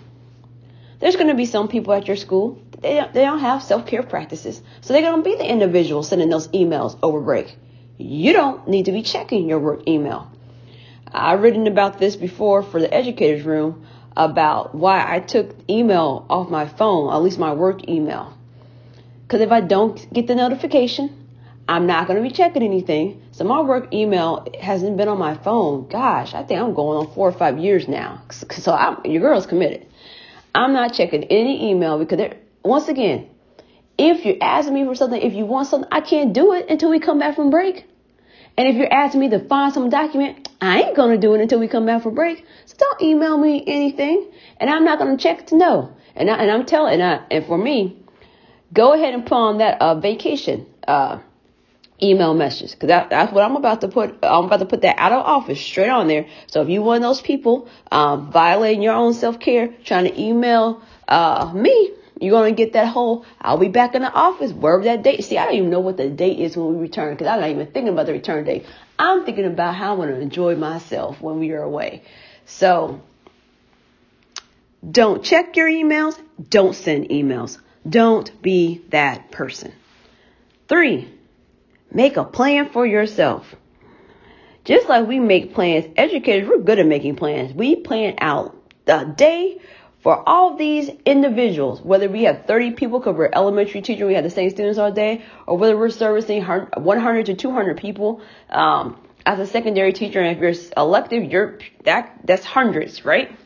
there's 1.00 1.16
going 1.16 1.28
to 1.28 1.34
be 1.34 1.46
some 1.46 1.66
people 1.66 1.94
at 1.94 2.06
your 2.06 2.16
school, 2.16 2.62
they 2.80 2.96
don't, 2.96 3.12
they 3.12 3.22
don't 3.22 3.40
have 3.40 3.62
self-care 3.62 4.02
practices. 4.02 4.62
So 4.82 4.92
they're 4.92 5.02
going 5.02 5.22
to 5.22 5.28
be 5.28 5.36
the 5.36 5.48
individual 5.48 6.02
sending 6.02 6.28
those 6.28 6.48
emails 6.48 6.98
over 7.02 7.20
break. 7.20 7.56
You 7.96 8.32
don't 8.32 8.68
need 8.68 8.84
to 8.84 8.92
be 8.92 9.02
checking 9.02 9.48
your 9.48 9.58
work 9.58 9.88
email. 9.88 10.30
I've 11.12 11.40
written 11.42 11.66
about 11.66 11.98
this 11.98 12.16
before 12.16 12.62
for 12.62 12.80
the 12.80 12.92
educators 12.92 13.44
room 13.44 13.86
about 14.16 14.74
why 14.74 15.04
I 15.06 15.20
took 15.20 15.54
email 15.68 16.26
off 16.28 16.50
my 16.50 16.66
phone, 16.66 17.12
at 17.12 17.22
least 17.22 17.38
my 17.38 17.52
work 17.52 17.88
email. 17.88 18.36
Because 19.22 19.40
if 19.40 19.50
I 19.50 19.60
don't 19.60 20.12
get 20.12 20.26
the 20.26 20.34
notification, 20.34 21.22
I'm 21.68 21.86
not 21.86 22.06
going 22.06 22.22
to 22.22 22.28
be 22.28 22.34
checking 22.34 22.62
anything. 22.62 23.22
So 23.32 23.44
my 23.44 23.60
work 23.60 23.94
email 23.94 24.46
hasn't 24.60 24.96
been 24.96 25.08
on 25.08 25.18
my 25.18 25.36
phone. 25.36 25.88
Gosh, 25.88 26.34
I 26.34 26.42
think 26.42 26.60
I'm 26.60 26.74
going 26.74 27.06
on 27.06 27.14
four 27.14 27.28
or 27.28 27.32
five 27.32 27.58
years 27.58 27.88
now. 27.88 28.22
So 28.50 28.72
I'm, 28.72 29.04
your 29.06 29.22
girl's 29.22 29.46
committed. 29.46 29.86
I'm 30.54 30.72
not 30.72 30.92
checking 30.92 31.24
any 31.24 31.70
email 31.70 31.98
because 31.98 32.34
once 32.62 32.88
again, 32.88 33.28
if 33.96 34.24
you're 34.24 34.36
asking 34.40 34.74
me 34.74 34.84
for 34.84 34.94
something, 34.94 35.20
if 35.20 35.32
you 35.32 35.46
want 35.46 35.68
something, 35.68 35.88
I 35.90 36.00
can't 36.00 36.32
do 36.32 36.52
it 36.52 36.68
until 36.68 36.90
we 36.90 36.98
come 36.98 37.18
back 37.18 37.36
from 37.36 37.50
break. 37.50 37.86
And 38.56 38.68
if 38.68 38.76
you're 38.76 38.92
asking 38.92 39.20
me 39.20 39.30
to 39.30 39.38
find 39.38 39.72
some 39.72 39.88
document, 39.88 40.48
I 40.60 40.82
ain't 40.82 40.96
to 40.96 41.16
do 41.16 41.34
it 41.34 41.40
until 41.40 41.58
we 41.58 41.68
come 41.68 41.86
back 41.86 42.02
from 42.02 42.14
break. 42.14 42.44
Don't 42.82 43.02
email 43.02 43.38
me 43.38 43.62
anything. 43.64 44.28
And 44.58 44.68
I'm 44.68 44.84
not 44.84 44.98
going 44.98 45.16
to 45.16 45.22
check 45.22 45.46
to 45.48 45.56
know. 45.56 45.94
And, 46.16 46.28
I, 46.28 46.48
I'm 46.48 46.66
telling, 46.66 46.94
and, 46.94 47.02
I, 47.02 47.24
and 47.30 47.46
for 47.46 47.56
me, 47.56 47.96
go 48.72 48.92
ahead 48.92 49.14
and 49.14 49.24
put 49.24 49.36
on 49.36 49.58
that 49.58 49.80
uh, 49.80 49.94
vacation. 49.94 50.66
Uh, 50.86 51.20
email 52.02 52.34
messages 52.34 52.72
because 52.72 52.88
that, 52.88 53.08
that's 53.10 53.32
what 53.32 53.44
I'm 53.44 53.54
about 53.54 53.82
to 53.82 53.88
put. 53.88 54.18
I'm 54.24 54.46
about 54.46 54.58
to 54.58 54.66
put 54.66 54.82
that 54.82 54.98
out 54.98 55.12
of 55.12 55.24
office 55.24 55.60
straight 55.60 55.88
on 55.88 56.08
there. 56.08 56.26
So 56.48 56.60
if 56.60 56.68
you 56.68 56.82
one 56.82 56.96
of 56.96 57.02
those 57.02 57.20
people 57.20 57.68
um, 57.92 58.32
violating 58.32 58.82
your 58.82 58.94
own 58.94 59.14
self 59.14 59.38
care, 59.38 59.68
trying 59.84 60.06
to 60.06 60.20
email 60.20 60.82
uh, 61.06 61.52
me, 61.54 61.92
you're 62.20 62.32
gonna 62.32 62.50
get 62.50 62.72
that 62.72 62.88
whole. 62.88 63.24
I'll 63.40 63.56
be 63.56 63.68
back 63.68 63.94
in 63.94 64.02
the 64.02 64.12
office 64.12 64.50
wherever 64.50 64.82
that 64.82 65.04
date. 65.04 65.22
See, 65.22 65.38
I 65.38 65.44
don't 65.44 65.54
even 65.54 65.70
know 65.70 65.78
what 65.78 65.96
the 65.96 66.10
date 66.10 66.40
is 66.40 66.56
when 66.56 66.74
we 66.74 66.80
return 66.80 67.14
because 67.14 67.28
I'm 67.28 67.38
not 67.38 67.50
even 67.50 67.66
thinking 67.68 67.92
about 67.92 68.06
the 68.06 68.12
return 68.14 68.44
date. 68.44 68.66
I'm 68.98 69.24
thinking 69.24 69.44
about 69.44 69.76
how 69.76 69.92
I'm 69.92 70.00
gonna 70.00 70.18
enjoy 70.18 70.56
myself 70.56 71.20
when 71.20 71.38
we 71.38 71.52
are 71.52 71.62
away. 71.62 72.02
So 72.46 73.02
don't 74.88 75.22
check 75.22 75.56
your 75.56 75.68
emails. 75.68 76.18
Don't 76.48 76.74
send 76.74 77.08
emails. 77.08 77.58
Don't 77.88 78.42
be 78.42 78.82
that 78.90 79.30
person. 79.30 79.72
Three 80.68 81.08
Make 81.94 82.16
a 82.16 82.24
plan 82.24 82.70
for 82.70 82.86
yourself. 82.86 83.54
Just 84.64 84.88
like 84.88 85.06
we 85.06 85.18
make 85.18 85.54
plans, 85.54 85.86
educators, 85.96 86.48
we're 86.48 86.58
good 86.58 86.78
at 86.78 86.86
making 86.86 87.16
plans. 87.16 87.52
We 87.52 87.76
plan 87.76 88.14
out 88.18 88.56
the 88.86 89.12
day 89.16 89.60
for 90.00 90.26
all 90.28 90.56
these 90.56 90.90
individuals, 91.04 91.80
whether 91.82 92.08
we 92.08 92.24
have 92.24 92.46
30 92.46 92.72
people 92.72 92.98
because 92.98 93.14
we're 93.14 93.30
elementary 93.32 93.82
teacher, 93.82 94.06
we 94.06 94.14
have 94.14 94.24
the 94.24 94.30
same 94.30 94.50
students 94.50 94.78
all 94.78 94.90
day, 94.90 95.22
or 95.46 95.58
whether 95.58 95.76
we're 95.76 95.90
servicing 95.90 96.42
100 96.42 97.26
to 97.26 97.34
200 97.34 97.76
people. 97.76 98.20
Um, 98.48 98.98
as 99.24 99.38
a 99.38 99.46
secondary 99.46 99.92
teacher, 99.92 100.20
and 100.20 100.36
if 100.36 100.42
you're 100.42 100.66
elective, 100.76 101.30
you're 101.30 101.58
that 101.84 102.20
that's 102.24 102.44
hundreds, 102.44 103.04
right? 103.04 103.36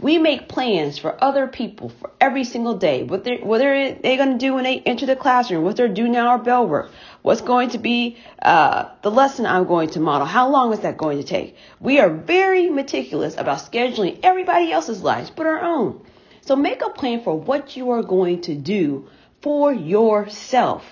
We 0.00 0.18
make 0.18 0.48
plans 0.48 0.96
for 0.96 1.22
other 1.22 1.48
people 1.48 1.88
for 1.88 2.12
every 2.20 2.44
single 2.44 2.74
day. 2.74 3.02
What 3.02 3.24
they're, 3.24 3.38
what 3.38 3.60
are 3.60 3.94
they 3.94 4.16
going 4.16 4.30
to 4.30 4.38
do 4.38 4.54
when 4.54 4.62
they 4.62 4.78
enter 4.78 5.06
the 5.06 5.16
classroom? 5.16 5.64
What 5.64 5.76
they're 5.76 5.88
doing 5.88 6.12
now 6.12 6.36
or 6.36 6.38
bell 6.38 6.68
work? 6.68 6.92
What's 7.22 7.40
going 7.40 7.70
to 7.70 7.78
be 7.78 8.16
uh, 8.40 8.90
the 9.02 9.10
lesson 9.10 9.44
I'm 9.44 9.64
going 9.64 9.90
to 9.90 10.00
model? 10.00 10.24
How 10.24 10.48
long 10.50 10.72
is 10.72 10.80
that 10.80 10.96
going 10.96 11.18
to 11.18 11.24
take? 11.24 11.56
We 11.80 11.98
are 11.98 12.08
very 12.08 12.70
meticulous 12.70 13.36
about 13.36 13.58
scheduling 13.58 14.20
everybody 14.22 14.70
else's 14.70 15.02
lives, 15.02 15.30
but 15.30 15.46
our 15.46 15.62
own. 15.62 16.04
So 16.42 16.54
make 16.54 16.80
a 16.80 16.90
plan 16.90 17.24
for 17.24 17.38
what 17.38 17.76
you 17.76 17.90
are 17.90 18.04
going 18.04 18.42
to 18.42 18.54
do 18.54 19.08
for 19.42 19.72
yourself 19.72 20.84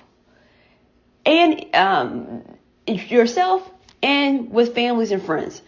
and 1.26 1.66
um, 1.74 2.42
yourself 2.86 3.68
and 4.02 4.50
with 4.50 4.74
families 4.74 5.10
and 5.10 5.22
friends 5.22 5.62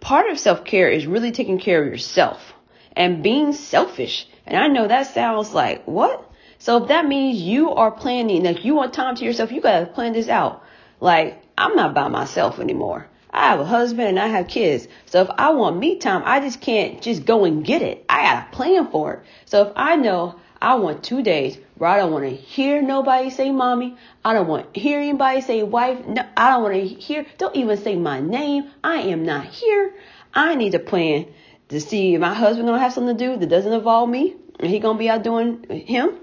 part 0.00 0.30
of 0.30 0.38
self 0.38 0.64
care 0.64 0.88
is 0.88 1.06
really 1.06 1.32
taking 1.32 1.58
care 1.58 1.82
of 1.82 1.88
yourself 1.88 2.54
and 2.96 3.22
being 3.22 3.52
selfish. 3.52 4.26
And 4.46 4.56
I 4.56 4.66
know 4.66 4.88
that 4.88 5.14
sounds 5.14 5.54
like 5.54 5.84
what? 5.84 6.26
So 6.58 6.82
if 6.82 6.88
that 6.88 7.06
means 7.06 7.40
you 7.40 7.70
are 7.70 7.90
planning, 7.90 8.42
like 8.42 8.64
you 8.64 8.74
want 8.74 8.92
time 8.92 9.14
to 9.16 9.24
yourself, 9.24 9.52
you 9.52 9.60
gotta 9.60 9.86
plan 9.86 10.12
this 10.12 10.28
out. 10.28 10.64
Like 11.00 11.42
I'm 11.56 11.76
not 11.76 11.94
by 11.94 12.08
myself 12.08 12.58
anymore. 12.58 13.06
I 13.32 13.48
have 13.50 13.60
a 13.60 13.64
husband 13.64 14.08
and 14.08 14.18
I 14.18 14.26
have 14.26 14.48
kids. 14.48 14.88
So 15.06 15.22
if 15.22 15.30
I 15.38 15.50
want 15.50 15.78
me 15.78 15.98
time, 15.98 16.22
I 16.24 16.40
just 16.40 16.60
can't 16.60 17.00
just 17.00 17.24
go 17.24 17.44
and 17.44 17.64
get 17.64 17.80
it. 17.82 18.04
I 18.08 18.22
gotta 18.22 18.50
plan 18.50 18.90
for 18.90 19.14
it. 19.14 19.20
So 19.44 19.68
if 19.68 19.72
I 19.76 19.96
know 19.96 20.40
I 20.60 20.74
want 20.74 21.04
two 21.04 21.22
days 21.22 21.58
where 21.80 21.88
I 21.88 21.96
don't 21.96 22.12
want 22.12 22.26
to 22.26 22.36
hear 22.36 22.82
nobody 22.82 23.30
say 23.30 23.50
mommy. 23.50 23.96
I 24.22 24.34
don't 24.34 24.46
want 24.46 24.74
to 24.74 24.78
hear 24.80 25.00
anybody 25.00 25.40
say 25.40 25.62
wife. 25.62 26.06
No, 26.06 26.22
I 26.36 26.50
don't 26.50 26.62
want 26.62 26.74
to 26.74 26.80
hear, 26.86 27.24
don't 27.38 27.56
even 27.56 27.78
say 27.78 27.96
my 27.96 28.20
name. 28.20 28.70
I 28.84 28.96
am 28.96 29.24
not 29.24 29.46
here. 29.46 29.94
I 30.34 30.56
need 30.56 30.74
a 30.74 30.78
plan 30.78 31.24
to 31.70 31.80
see 31.80 32.14
if 32.14 32.20
my 32.20 32.34
husband 32.34 32.68
gonna 32.68 32.78
have 32.78 32.92
something 32.92 33.16
to 33.16 33.24
do 33.26 33.38
that 33.38 33.46
doesn't 33.46 33.72
involve 33.72 34.10
me 34.10 34.36
and 34.58 34.68
he 34.70 34.78
gonna 34.78 34.98
be 34.98 35.08
out 35.08 35.22
doing 35.22 35.64
him 35.70 36.18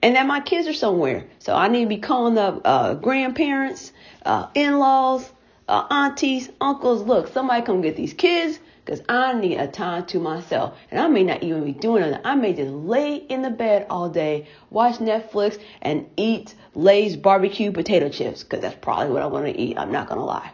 and 0.00 0.16
that 0.16 0.24
my 0.26 0.40
kids 0.40 0.66
are 0.66 0.72
somewhere. 0.72 1.26
So 1.40 1.54
I 1.54 1.68
need 1.68 1.82
to 1.82 1.88
be 1.90 1.98
calling 1.98 2.38
up 2.38 2.62
uh, 2.64 2.94
grandparents, 2.94 3.92
uh, 4.24 4.46
in-laws, 4.54 5.30
uh, 5.68 5.88
aunties, 5.90 6.48
uncles. 6.58 7.02
Look, 7.02 7.28
somebody 7.28 7.60
come 7.60 7.82
get 7.82 7.96
these 7.96 8.14
kids 8.14 8.58
because 8.84 9.02
I 9.08 9.34
need 9.34 9.56
a 9.58 9.68
time 9.68 10.06
to 10.06 10.18
myself. 10.18 10.76
And 10.90 11.00
I 11.00 11.06
may 11.08 11.22
not 11.22 11.42
even 11.42 11.64
be 11.64 11.72
doing 11.72 12.02
it. 12.02 12.20
I 12.24 12.34
may 12.34 12.52
just 12.52 12.72
lay 12.72 13.16
in 13.16 13.42
the 13.42 13.50
bed 13.50 13.86
all 13.88 14.08
day, 14.08 14.48
watch 14.70 14.96
Netflix, 14.96 15.60
and 15.80 16.08
eat 16.16 16.54
Lay's 16.74 17.16
barbecue 17.16 17.70
potato 17.70 18.08
chips 18.08 18.42
because 18.42 18.60
that's 18.60 18.76
probably 18.80 19.12
what 19.12 19.22
I 19.22 19.26
want 19.26 19.46
to 19.46 19.58
eat. 19.58 19.78
I'm 19.78 19.92
not 19.92 20.08
going 20.08 20.18
to 20.18 20.24
lie. 20.24 20.50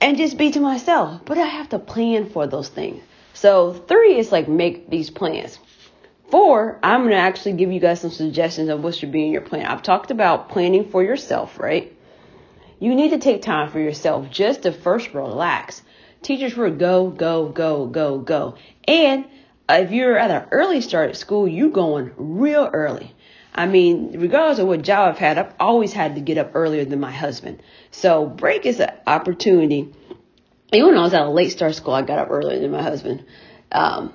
And 0.00 0.16
just 0.16 0.38
be 0.38 0.50
to 0.52 0.60
myself. 0.60 1.20
But 1.26 1.38
I 1.38 1.46
have 1.46 1.68
to 1.70 1.78
plan 1.78 2.30
for 2.30 2.46
those 2.46 2.68
things. 2.68 3.02
So 3.34 3.74
three 3.74 4.18
is 4.18 4.32
like 4.32 4.48
make 4.48 4.88
these 4.88 5.10
plans. 5.10 5.58
Four, 6.30 6.78
I'm 6.82 7.00
going 7.00 7.10
to 7.10 7.16
actually 7.16 7.54
give 7.54 7.72
you 7.72 7.80
guys 7.80 8.00
some 8.00 8.10
suggestions 8.10 8.68
of 8.68 8.82
what 8.84 8.94
should 8.94 9.10
be 9.10 9.26
in 9.26 9.32
your 9.32 9.40
plan. 9.42 9.66
I've 9.66 9.82
talked 9.82 10.10
about 10.10 10.48
planning 10.48 10.88
for 10.88 11.02
yourself, 11.02 11.58
right? 11.58 11.92
You 12.78 12.94
need 12.94 13.10
to 13.10 13.18
take 13.18 13.42
time 13.42 13.68
for 13.68 13.80
yourself 13.80 14.30
just 14.30 14.62
to 14.62 14.72
first 14.72 15.12
relax. 15.12 15.82
Teachers 16.22 16.56
were 16.56 16.70
go, 16.70 17.08
go, 17.08 17.48
go, 17.48 17.86
go, 17.86 18.18
go. 18.18 18.56
And 18.86 19.24
if 19.68 19.90
you're 19.90 20.18
at 20.18 20.30
an 20.30 20.48
early 20.50 20.80
start 20.80 21.10
at 21.10 21.16
school, 21.16 21.48
you're 21.48 21.70
going 21.70 22.12
real 22.16 22.68
early. 22.72 23.14
I 23.54 23.66
mean, 23.66 24.18
regardless 24.18 24.58
of 24.58 24.68
what 24.68 24.82
job 24.82 25.14
I've 25.14 25.18
had, 25.18 25.38
I've 25.38 25.54
always 25.58 25.92
had 25.92 26.14
to 26.14 26.20
get 26.20 26.38
up 26.38 26.52
earlier 26.54 26.84
than 26.84 27.00
my 27.00 27.10
husband. 27.10 27.62
So 27.90 28.26
break 28.26 28.64
is 28.66 28.80
an 28.80 28.90
opportunity. 29.06 29.92
Even 30.72 30.90
when 30.90 30.98
I 30.98 31.02
was 31.02 31.14
at 31.14 31.22
a 31.22 31.30
late 31.30 31.50
start 31.50 31.74
school, 31.74 31.94
I 31.94 32.02
got 32.02 32.18
up 32.18 32.30
earlier 32.30 32.60
than 32.60 32.70
my 32.70 32.82
husband. 32.82 33.24
Um, 33.72 34.12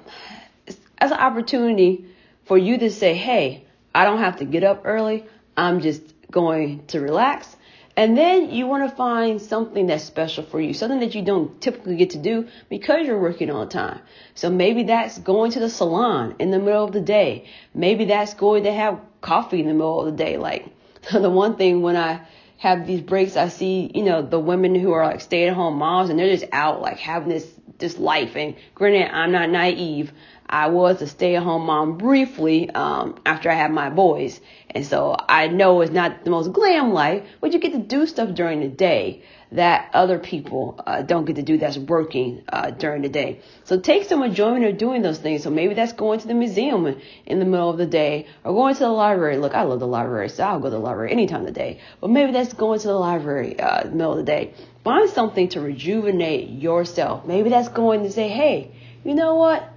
as 0.98 1.12
an 1.12 1.18
opportunity 1.18 2.06
for 2.46 2.58
you 2.58 2.78
to 2.78 2.92
say, 2.92 3.14
hey, 3.14 3.66
I 3.94 4.06
don't 4.06 4.20
have 4.20 4.38
to 4.38 4.46
get 4.46 4.64
up 4.64 4.82
early. 4.86 5.26
I'm 5.58 5.82
just 5.82 6.02
going 6.32 6.86
to 6.88 7.00
relax 7.00 7.56
and 7.98 8.18
then 8.18 8.52
you 8.52 8.68
want 8.68 8.90
to 8.90 8.96
find 8.96 9.42
something 9.42 9.88
that's 9.88 10.04
special 10.04 10.44
for 10.44 10.60
you, 10.60 10.74
something 10.74 11.00
that 11.00 11.16
you 11.16 11.22
don't 11.22 11.62
typically 11.62 11.96
get 11.96 12.10
to 12.12 12.18
do 12.18 12.48
because 12.70 13.08
you're 13.08 13.20
working 13.20 13.50
all 13.50 13.66
the 13.66 13.72
time. 13.72 14.02
So 14.34 14.50
maybe 14.50 14.84
that's 14.84 15.18
going 15.20 15.52
to 15.52 15.62
the 15.62 15.70
salon 15.70 16.36
in 16.40 16.52
the 16.52 16.60
middle 16.60 16.84
of 16.84 16.92
the 16.92 17.00
day. 17.00 17.46
Maybe 17.74 18.06
that's 18.06 18.34
going 18.34 18.64
to 18.64 18.74
have 18.74 19.00
coffee 19.22 19.62
in 19.62 19.68
the 19.68 19.74
middle 19.74 20.02
of 20.02 20.18
the 20.18 20.24
day. 20.24 20.38
Like 20.38 20.68
the 21.12 21.30
one 21.30 21.56
thing 21.56 21.82
when 21.82 21.96
I 21.96 22.22
have 22.58 22.86
these 22.86 23.02
breaks, 23.02 23.38
I 23.38 23.48
see, 23.48 23.90
you 23.96 24.04
know, 24.04 24.22
the 24.22 24.40
women 24.40 24.75
who 24.75 24.92
are 24.92 25.06
like 25.06 25.22
stay 25.22 25.48
at 25.48 25.54
home 25.54 25.78
moms 25.78 26.10
and 26.10 26.20
they're 26.20 26.36
just 26.36 26.52
out 26.52 26.82
like 26.82 26.98
having 26.98 27.30
this, 27.30 27.50
this 27.78 27.98
life. 27.98 28.36
And 28.36 28.56
granted, 28.74 29.10
I'm 29.16 29.32
not 29.32 29.50
naive. 29.50 30.12
I 30.48 30.68
was 30.68 31.02
a 31.02 31.08
stay 31.08 31.36
at 31.36 31.44
home 31.44 31.66
mom 31.66 31.98
briefly 31.98 32.70
um, 32.70 33.18
after 33.25 33.50
I 33.50 33.56
had 33.56 33.72
my 33.72 33.90
boys. 33.90 34.40
And 34.75 34.86
so 34.86 35.15
I 35.29 35.48
know 35.48 35.79
it's 35.79 35.94
not 35.94 36.25
the 36.25 36.29
most 36.29 36.51
glam 36.51 36.91
life, 36.91 37.24
but 37.39 37.53
you 37.53 37.60
get 37.60 37.72
to 37.72 37.79
do 37.79 38.05
stuff 38.05 38.36
during 38.36 38.60
the 38.60 38.67
day 38.67 39.24
that 39.53 39.89
other 39.94 40.20
people 40.20 40.79
uh, 40.86 41.01
don't 41.01 41.24
get 41.24 41.38
to 41.38 41.44
do 41.44 41.58
that's 41.58 41.77
working 41.77 42.44
uh, 42.50 42.72
during 42.72 43.01
the 43.01 43.08
day. 43.08 43.39
So 43.63 43.79
take 43.79 44.03
some 44.03 44.22
enjoyment 44.22 44.65
of 44.65 44.77
doing 44.77 45.01
those 45.01 45.17
things. 45.17 45.44
So 45.44 45.50
maybe 45.50 45.75
that's 45.75 45.94
going 45.94 46.20
to 46.20 46.27
the 46.27 46.34
museum 46.34 47.00
in 47.25 47.39
the 47.39 47.46
middle 47.46 47.70
of 47.70 47.77
the 47.77 47.86
day 47.86 48.27
or 48.44 48.51
going 48.51 48.74
to 48.74 48.82
the 48.82 48.89
library. 48.89 49.38
Look, 49.38 49.53
I 49.53 49.62
love 49.62 49.79
the 49.79 49.88
library, 49.88 50.27
so 50.27 50.44
I'll 50.44 50.60
go 50.60 50.65
to 50.65 50.72
the 50.72 50.79
library 50.79 51.13
any 51.13 51.25
time 51.25 51.39
of 51.39 51.46
the 51.46 51.53
day. 51.53 51.79
But 52.01 52.10
maybe 52.10 52.34
that's 52.34 52.51
going 52.51 52.82
to 52.82 52.88
the 52.88 53.00
library 53.00 53.58
uh, 53.58 53.84
in 53.84 53.91
the 53.91 53.96
middle 53.96 54.12
of 54.12 54.17
the 54.17 54.24
day. 54.24 54.53
Find 54.84 55.10
something 55.10 55.48
to 55.50 55.62
rejuvenate 55.62 56.50
yourself. 56.50 57.25
Maybe 57.25 57.50
that's 57.50 57.70
going 57.70 58.03
to 58.03 58.12
say, 58.12 58.27
hey, 58.27 58.72
you 59.05 59.15
know 59.15 59.36
what? 59.36 59.72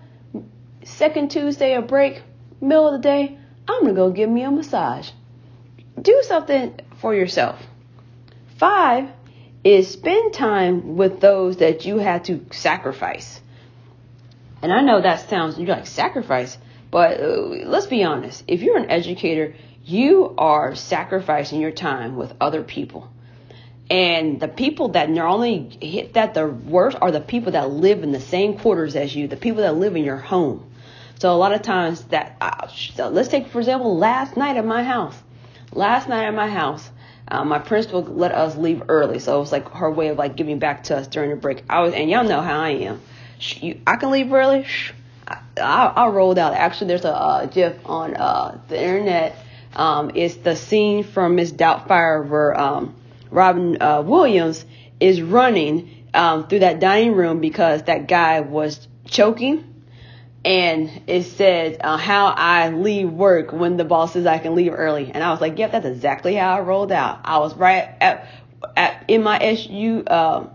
second 0.88 1.30
Tuesday 1.30 1.74
of 1.74 1.86
break, 1.86 2.22
middle 2.60 2.86
of 2.86 2.92
the 2.94 2.98
day, 2.98 3.38
I'm 3.68 3.82
going 3.82 3.94
to 3.94 4.00
go 4.00 4.10
give 4.10 4.30
me 4.30 4.42
a 4.42 4.50
massage. 4.50 5.10
Do 6.00 6.22
something 6.26 6.80
for 6.96 7.14
yourself. 7.14 7.62
Five 8.56 9.10
is 9.62 9.88
spend 9.88 10.32
time 10.32 10.96
with 10.96 11.20
those 11.20 11.58
that 11.58 11.84
you 11.84 11.98
had 11.98 12.25
to 12.25 12.46
sacrifice. 12.50 13.40
And 14.62 14.72
I 14.72 14.80
know 14.80 15.00
that 15.00 15.28
sounds, 15.28 15.58
you're 15.58 15.68
like, 15.68 15.87
sacrifice, 15.87 16.56
but 16.90 17.20
uh, 17.20 17.26
let's 17.66 17.87
be 17.87 18.02
honest. 18.02 18.42
If 18.48 18.62
you're 18.62 18.78
an 18.78 18.90
educator, 18.90 19.54
you 19.84 20.34
are 20.38 20.75
sacrificing 20.75 21.60
your 21.60 21.70
time 21.70 22.16
with 22.16 22.34
other 22.40 22.62
people. 22.62 23.10
And 23.90 24.38
the 24.38 24.48
people 24.48 24.88
that 24.88 25.08
not 25.08 25.32
only 25.32 25.78
hit 25.80 26.14
that 26.14 26.34
the 26.34 26.46
worst 26.46 26.98
are 27.00 27.10
the 27.10 27.20
people 27.20 27.52
that 27.52 27.70
live 27.70 28.02
in 28.02 28.12
the 28.12 28.20
same 28.20 28.58
quarters 28.58 28.96
as 28.96 29.14
you, 29.14 29.28
the 29.28 29.37
people 29.37 29.62
that 29.62 29.76
live 29.76 29.96
in 29.96 30.04
your 30.04 30.16
home. 30.16 30.67
So 31.18 31.34
a 31.34 31.37
lot 31.37 31.52
of 31.52 31.62
times 31.62 32.04
that, 32.04 32.37
uh, 32.40 32.68
so 32.68 33.08
let's 33.08 33.28
take 33.28 33.48
for 33.48 33.58
example, 33.58 33.96
last 33.96 34.37
night 34.37 34.56
at 34.56 34.64
my 34.64 34.84
house. 34.84 35.20
Last 35.72 36.08
night 36.08 36.25
at 36.25 36.34
my 36.34 36.48
house, 36.48 36.88
uh, 37.26 37.44
my 37.44 37.58
principal 37.58 38.02
let 38.02 38.32
us 38.32 38.56
leave 38.56 38.84
early, 38.88 39.18
so 39.18 39.37
it 39.37 39.40
was 39.40 39.50
like 39.50 39.68
her 39.70 39.90
way 39.90 40.08
of 40.08 40.16
like 40.16 40.37
giving 40.37 40.60
back 40.60 40.84
to 40.84 40.96
us 40.96 41.08
during 41.08 41.30
the 41.30 41.37
break. 41.37 41.64
I 41.68 41.80
was, 41.80 41.92
and 41.92 42.08
y'all 42.08 42.22
know 42.22 42.40
how 42.40 42.60
I 42.60 42.70
am. 42.70 43.00
You, 43.40 43.80
I 43.84 43.96
can 43.96 44.12
leave 44.12 44.32
early. 44.32 44.64
I, 45.26 45.38
I, 45.60 45.87
I 45.87 46.08
rolled 46.08 46.38
out. 46.38 46.54
Actually, 46.54 46.88
there's 46.88 47.04
a 47.04 47.14
uh, 47.14 47.46
GIF 47.46 47.75
on 47.84 48.16
uh, 48.16 48.60
the 48.68 48.80
internet. 48.80 49.37
Um, 49.75 50.12
it's 50.14 50.37
the 50.37 50.54
scene 50.54 51.02
from 51.02 51.34
Miss 51.34 51.50
Doubtfire 51.50 52.26
where 52.26 52.58
um, 52.58 52.94
Robin 53.30 53.82
uh, 53.82 54.02
Williams 54.02 54.64
is 55.00 55.20
running 55.20 56.06
um, 56.14 56.46
through 56.46 56.60
that 56.60 56.78
dining 56.78 57.12
room 57.12 57.40
because 57.40 57.82
that 57.84 58.06
guy 58.06 58.40
was 58.40 58.87
choking 59.04 59.67
and 60.45 61.02
it 61.07 61.25
said 61.25 61.78
uh, 61.80 61.97
how 61.97 62.26
I 62.26 62.71
leave 62.71 63.11
work 63.11 63.52
when 63.52 63.76
the 63.76 63.85
boss 63.85 64.12
says 64.12 64.26
I 64.26 64.38
can 64.38 64.54
leave 64.54 64.73
early. 64.73 65.11
And 65.12 65.23
I 65.23 65.30
was 65.30 65.40
like, 65.40 65.59
yep, 65.59 65.73
that's 65.73 65.87
exactly 65.87 66.35
how 66.35 66.57
I 66.57 66.61
rolled 66.61 66.92
out. 66.92 67.21
I 67.25 67.38
was 67.38 67.54
right 67.57 67.88
at, 68.00 68.28
at 68.76 69.04
in 69.09 69.23
my 69.23 69.38
SU 69.38 70.04
uh, 70.07 70.47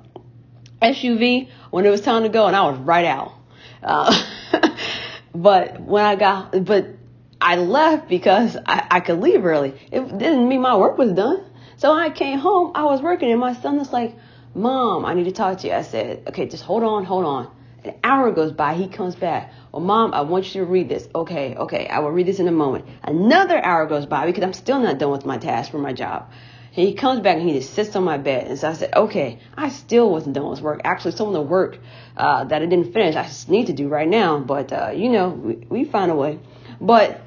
SUV 0.82 1.50
when 1.72 1.86
it 1.86 1.90
was 1.90 2.02
time 2.02 2.24
to 2.24 2.30
go, 2.30 2.48
and 2.48 2.56
I 2.56 2.70
was 2.70 2.80
right 2.80 3.06
out. 3.06 3.34
Uh, 3.82 4.24
but 5.36 5.82
when 5.82 6.06
I 6.06 6.16
got, 6.16 6.64
but 6.64 6.88
I 7.42 7.58
left 7.58 8.08
because 8.08 8.56
I, 8.66 8.88
I 8.90 9.00
could 9.02 9.20
leave 9.20 9.46
early. 9.46 9.74
It 9.92 10.18
didn't 10.18 10.48
mean 10.48 10.62
my 10.62 10.78
work 10.78 10.98
was 10.98 11.12
done. 11.12 11.44
So 11.76 11.92
I 11.92 12.10
came 12.10 12.40
home. 12.40 12.72
I 12.76 12.86
was 12.86 13.02
working, 13.02 13.32
and 13.32 13.40
my 13.40 13.54
son 13.54 13.78
was 13.78 13.92
like, 13.92 14.16
"Mom, 14.56 15.04
I 15.04 15.14
need 15.14 15.26
to 15.26 15.32
talk 15.32 15.60
to 15.60 15.68
you." 15.68 15.74
I 15.74 15.82
said, 15.82 16.24
"Okay, 16.28 16.48
just 16.48 16.64
hold 16.64 16.84
on, 16.84 17.04
hold 17.04 17.26
on." 17.26 17.52
An 17.84 17.96
hour 18.04 18.32
goes 18.32 18.52
by. 18.52 18.76
He 18.76 18.88
comes 18.88 19.16
back. 19.16 19.54
Well, 19.72 19.82
mom, 19.82 20.14
I 20.14 20.22
want 20.22 20.54
you 20.54 20.62
to 20.62 20.66
read 20.66 20.88
this. 20.88 21.08
Okay, 21.14 21.56
okay, 21.56 21.88
I 21.88 22.00
will 22.00 22.12
read 22.12 22.28
this 22.28 22.40
in 22.40 22.48
a 22.48 22.52
moment. 22.52 22.86
Another 23.04 23.64
hour 23.64 23.86
goes 23.88 24.06
by 24.06 24.26
because 24.26 24.44
I'm 24.44 24.54
still 24.54 24.80
not 24.80 25.00
done 25.00 25.12
with 25.12 25.26
my 25.26 25.38
task 25.38 25.72
for 25.72 25.80
my 25.80 25.94
job. 25.94 26.32
And 26.76 26.88
he 26.88 26.94
comes 26.94 27.20
back 27.20 27.38
and 27.38 27.48
he 27.48 27.60
just 27.60 27.74
sits 27.74 27.96
on 27.96 28.04
my 28.04 28.18
bed. 28.18 28.48
And 28.48 28.58
so 28.58 28.70
I 28.70 28.74
said, 28.74 28.94
okay, 28.96 29.40
I 29.56 29.70
still 29.70 30.10
wasn't 30.10 30.36
done 30.36 30.50
with 30.50 30.62
work. 30.62 30.82
Actually, 30.84 31.12
some 31.12 31.28
of 31.28 31.34
the 31.34 31.42
work 31.42 31.78
uh, 32.18 32.46
that 32.46 32.62
I 32.62 32.66
didn't 32.66 32.94
finish, 32.94 33.16
I 33.16 33.24
just 33.24 33.50
need 33.50 33.68
to 33.68 33.74
do 33.74 33.88
right 33.88 34.08
now. 34.08 34.40
But, 34.40 34.74
uh, 34.74 34.92
you 34.96 35.10
know, 35.10 35.30
we, 35.30 35.56
we 35.70 35.84
find 35.84 36.10
a 36.10 36.16
way. 36.16 36.40
But 36.82 37.22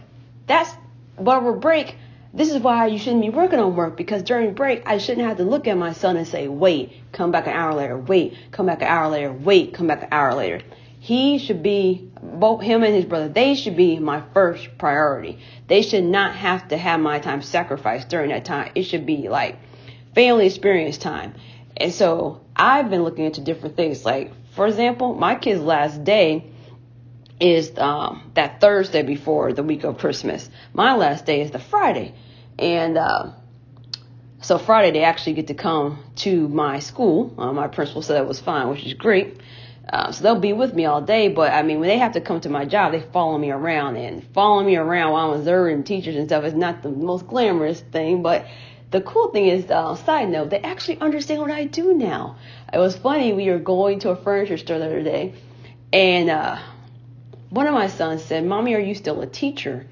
that's, 0.46 0.70
but 1.18 1.38
over 1.38 1.52
break, 1.52 1.96
this 2.34 2.50
is 2.50 2.58
why 2.58 2.86
you 2.86 2.98
shouldn't 2.98 3.22
be 3.22 3.30
working 3.30 3.58
on 3.58 3.76
work 3.76 3.96
because 3.96 4.22
during 4.22 4.54
break, 4.54 4.82
I 4.86 4.98
shouldn't 4.98 5.26
have 5.26 5.38
to 5.38 5.44
look 5.44 5.66
at 5.66 5.76
my 5.76 5.92
son 5.92 6.16
and 6.16 6.26
say, 6.26 6.48
wait, 6.48 6.92
come 7.12 7.30
back 7.30 7.46
an 7.46 7.52
hour 7.52 7.74
later, 7.74 7.96
wait, 7.96 8.36
come 8.50 8.66
back 8.66 8.82
an 8.82 8.88
hour 8.88 9.08
later, 9.08 9.32
wait, 9.32 9.74
come 9.74 9.86
back 9.86 10.02
an 10.02 10.08
hour 10.12 10.34
later. 10.34 10.60
He 10.98 11.38
should 11.38 11.62
be, 11.62 12.10
both 12.20 12.62
him 12.62 12.82
and 12.82 12.94
his 12.94 13.04
brother, 13.04 13.28
they 13.28 13.54
should 13.54 13.76
be 13.76 13.98
my 13.98 14.22
first 14.34 14.76
priority. 14.76 15.38
They 15.68 15.82
should 15.82 16.04
not 16.04 16.34
have 16.34 16.68
to 16.68 16.76
have 16.76 17.00
my 17.00 17.20
time 17.20 17.42
sacrificed 17.42 18.08
during 18.08 18.30
that 18.30 18.44
time. 18.44 18.72
It 18.74 18.82
should 18.82 19.06
be 19.06 19.28
like 19.28 19.56
family 20.14 20.46
experience 20.46 20.98
time. 20.98 21.34
And 21.76 21.92
so 21.92 22.40
I've 22.56 22.90
been 22.90 23.04
looking 23.04 23.24
into 23.24 23.40
different 23.40 23.76
things. 23.76 24.04
Like, 24.04 24.32
for 24.52 24.66
example, 24.66 25.14
my 25.14 25.36
kid's 25.36 25.60
last 25.60 26.02
day 26.02 26.44
is 27.40 27.76
um, 27.78 28.30
that 28.34 28.60
Thursday 28.60 29.02
before 29.02 29.52
the 29.52 29.62
week 29.62 29.84
of 29.84 29.98
Christmas. 29.98 30.48
My 30.72 30.94
last 30.94 31.26
day 31.26 31.42
is 31.42 31.50
the 31.50 31.58
Friday. 31.58 32.14
And 32.58 32.96
uh, 32.96 33.32
so 34.40 34.58
Friday, 34.58 34.92
they 34.92 35.04
actually 35.04 35.34
get 35.34 35.48
to 35.48 35.54
come 35.54 36.02
to 36.16 36.48
my 36.48 36.78
school. 36.78 37.34
Uh, 37.36 37.52
my 37.52 37.68
principal 37.68 38.02
said 38.02 38.14
that 38.14 38.26
was 38.26 38.40
fine, 38.40 38.68
which 38.68 38.84
is 38.84 38.94
great. 38.94 39.40
Uh, 39.88 40.10
so 40.10 40.22
they'll 40.22 40.40
be 40.40 40.52
with 40.52 40.74
me 40.74 40.84
all 40.84 41.00
day, 41.00 41.28
but 41.28 41.52
I 41.52 41.62
mean, 41.62 41.78
when 41.78 41.88
they 41.88 41.98
have 41.98 42.12
to 42.12 42.20
come 42.20 42.40
to 42.40 42.48
my 42.48 42.64
job, 42.64 42.90
they 42.90 43.00
follow 43.00 43.38
me 43.38 43.52
around 43.52 43.96
and 43.96 44.26
following 44.34 44.66
me 44.66 44.76
around 44.76 45.12
while 45.12 45.30
I'm 45.30 45.38
observing 45.38 45.84
teachers 45.84 46.16
and 46.16 46.28
stuff 46.28 46.42
is 46.42 46.54
not 46.54 46.82
the 46.82 46.88
most 46.88 47.28
glamorous 47.28 47.80
thing, 47.80 48.20
but 48.20 48.46
the 48.90 49.00
cool 49.00 49.28
thing 49.28 49.46
is, 49.46 49.70
uh, 49.70 49.94
side 49.94 50.28
note, 50.28 50.50
they 50.50 50.58
actually 50.58 50.98
understand 50.98 51.40
what 51.40 51.52
I 51.52 51.66
do 51.66 51.94
now. 51.94 52.36
It 52.72 52.78
was 52.78 52.96
funny, 52.96 53.32
we 53.32 53.48
were 53.48 53.60
going 53.60 54.00
to 54.00 54.10
a 54.10 54.16
furniture 54.16 54.56
store 54.56 54.80
the 54.80 54.86
other 54.86 55.02
day, 55.04 55.34
and 55.92 56.30
uh, 56.30 56.58
one 57.50 57.66
of 57.66 57.74
my 57.74 57.86
sons 57.86 58.24
said, 58.24 58.44
Mommy, 58.44 58.74
are 58.74 58.80
you 58.80 58.94
still 58.94 59.20
a 59.20 59.26
teacher? 59.26 59.86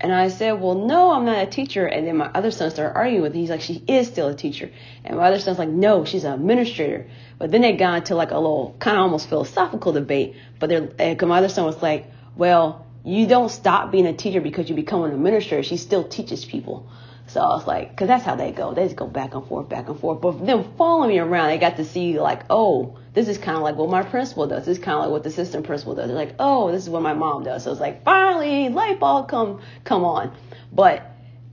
And 0.00 0.12
I 0.12 0.28
said, 0.28 0.60
well, 0.60 0.74
no, 0.74 1.10
I'm 1.10 1.24
not 1.24 1.42
a 1.42 1.46
teacher. 1.46 1.86
And 1.86 2.06
then 2.06 2.16
my 2.18 2.26
other 2.26 2.52
son 2.52 2.70
started 2.70 2.96
arguing 2.96 3.22
with 3.22 3.34
me. 3.34 3.40
He's 3.40 3.50
like, 3.50 3.60
she 3.60 3.82
is 3.88 4.06
still 4.06 4.28
a 4.28 4.34
teacher. 4.34 4.70
And 5.04 5.16
my 5.16 5.26
other 5.26 5.40
son's 5.40 5.58
like, 5.58 5.68
no, 5.68 6.04
she's 6.04 6.22
an 6.22 6.34
administrator. 6.34 7.10
But 7.38 7.50
then 7.50 7.62
they 7.62 7.72
got 7.72 7.96
into 7.98 8.14
like 8.14 8.30
a 8.30 8.36
little 8.36 8.76
kind 8.78 8.96
of 8.96 9.02
almost 9.02 9.28
philosophical 9.28 9.92
debate. 9.92 10.36
But 10.60 10.68
they're, 10.68 11.16
my 11.26 11.38
other 11.38 11.48
son 11.48 11.64
was 11.64 11.82
like, 11.82 12.06
well, 12.36 12.86
you 13.04 13.26
don't 13.26 13.48
stop 13.48 13.90
being 13.90 14.06
a 14.06 14.12
teacher 14.12 14.40
because 14.40 14.68
you 14.68 14.76
become 14.76 15.02
an 15.02 15.12
administrator. 15.12 15.64
She 15.64 15.76
still 15.76 16.06
teaches 16.06 16.44
people. 16.44 16.88
So 17.26 17.40
I 17.40 17.48
was 17.48 17.66
like, 17.66 17.90
because 17.90 18.06
that's 18.06 18.24
how 18.24 18.36
they 18.36 18.52
go. 18.52 18.72
They 18.74 18.84
just 18.84 18.96
go 18.96 19.06
back 19.06 19.34
and 19.34 19.46
forth, 19.46 19.68
back 19.68 19.88
and 19.88 19.98
forth. 19.98 20.20
But 20.20 20.46
them 20.46 20.74
following 20.78 21.10
me 21.10 21.18
around, 21.18 21.48
they 21.48 21.58
got 21.58 21.76
to 21.76 21.84
see 21.84 22.18
like, 22.20 22.42
oh, 22.50 22.98
this 23.18 23.26
is 23.26 23.36
kind 23.36 23.56
of 23.56 23.64
like 23.64 23.74
what 23.74 23.90
my 23.90 24.02
principal 24.04 24.46
does. 24.46 24.64
This 24.64 24.78
is 24.78 24.84
kind 24.84 24.96
of 24.96 25.02
like 25.02 25.10
what 25.10 25.24
the 25.24 25.30
assistant 25.30 25.66
principal 25.66 25.96
does. 25.96 26.06
They're 26.06 26.16
like, 26.16 26.36
oh, 26.38 26.70
this 26.70 26.84
is 26.84 26.88
what 26.88 27.02
my 27.02 27.14
mom 27.14 27.42
does. 27.42 27.64
So 27.64 27.72
it's 27.72 27.80
like, 27.80 28.04
finally, 28.04 28.68
light 28.68 29.00
bulb 29.00 29.28
come 29.28 29.60
come 29.82 30.04
on. 30.04 30.36
But 30.72 31.04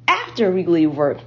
after 0.08 0.52
we 0.52 0.64
leave 0.64 0.92
work, 0.92 1.18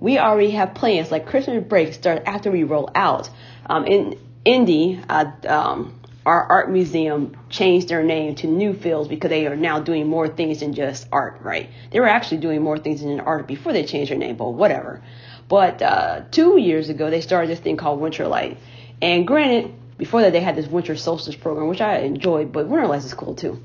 we 0.00 0.18
already 0.18 0.52
have 0.52 0.74
plans. 0.74 1.10
Like 1.10 1.26
Christmas 1.26 1.62
break 1.62 1.92
starts 1.92 2.22
after 2.24 2.50
we 2.50 2.62
roll 2.64 2.90
out. 2.94 3.28
Um, 3.66 3.84
in 3.84 4.18
Indy, 4.46 4.98
uh, 5.10 5.30
um, 5.46 6.00
our 6.24 6.42
art 6.42 6.70
museum 6.70 7.36
changed 7.50 7.88
their 7.88 8.02
name 8.02 8.34
to 8.36 8.46
Newfields 8.46 9.10
because 9.10 9.28
they 9.28 9.46
are 9.46 9.56
now 9.56 9.78
doing 9.78 10.08
more 10.08 10.26
things 10.26 10.60
than 10.60 10.72
just 10.72 11.06
art, 11.12 11.42
right? 11.42 11.68
They 11.90 12.00
were 12.00 12.08
actually 12.08 12.38
doing 12.38 12.62
more 12.62 12.78
things 12.78 13.02
than 13.02 13.20
art 13.20 13.46
before 13.46 13.74
they 13.74 13.84
changed 13.84 14.10
their 14.10 14.18
name, 14.18 14.36
but 14.36 14.52
whatever. 14.52 15.02
But 15.50 15.82
uh, 15.82 16.22
two 16.30 16.56
years 16.56 16.88
ago, 16.88 17.10
they 17.10 17.20
started 17.20 17.50
this 17.50 17.60
thing 17.60 17.76
called 17.76 18.00
Winter 18.00 18.26
Light. 18.26 18.56
And 19.02 19.26
granted, 19.26 19.74
before 19.98 20.22
that, 20.22 20.32
they 20.32 20.40
had 20.40 20.56
this 20.56 20.66
winter 20.66 20.96
solstice 20.96 21.36
program, 21.36 21.68
which 21.68 21.80
I 21.80 21.98
enjoyed, 21.98 22.52
but 22.52 22.66
Winter 22.66 22.86
Lights 22.86 23.04
is 23.04 23.14
cool 23.14 23.34
too. 23.34 23.62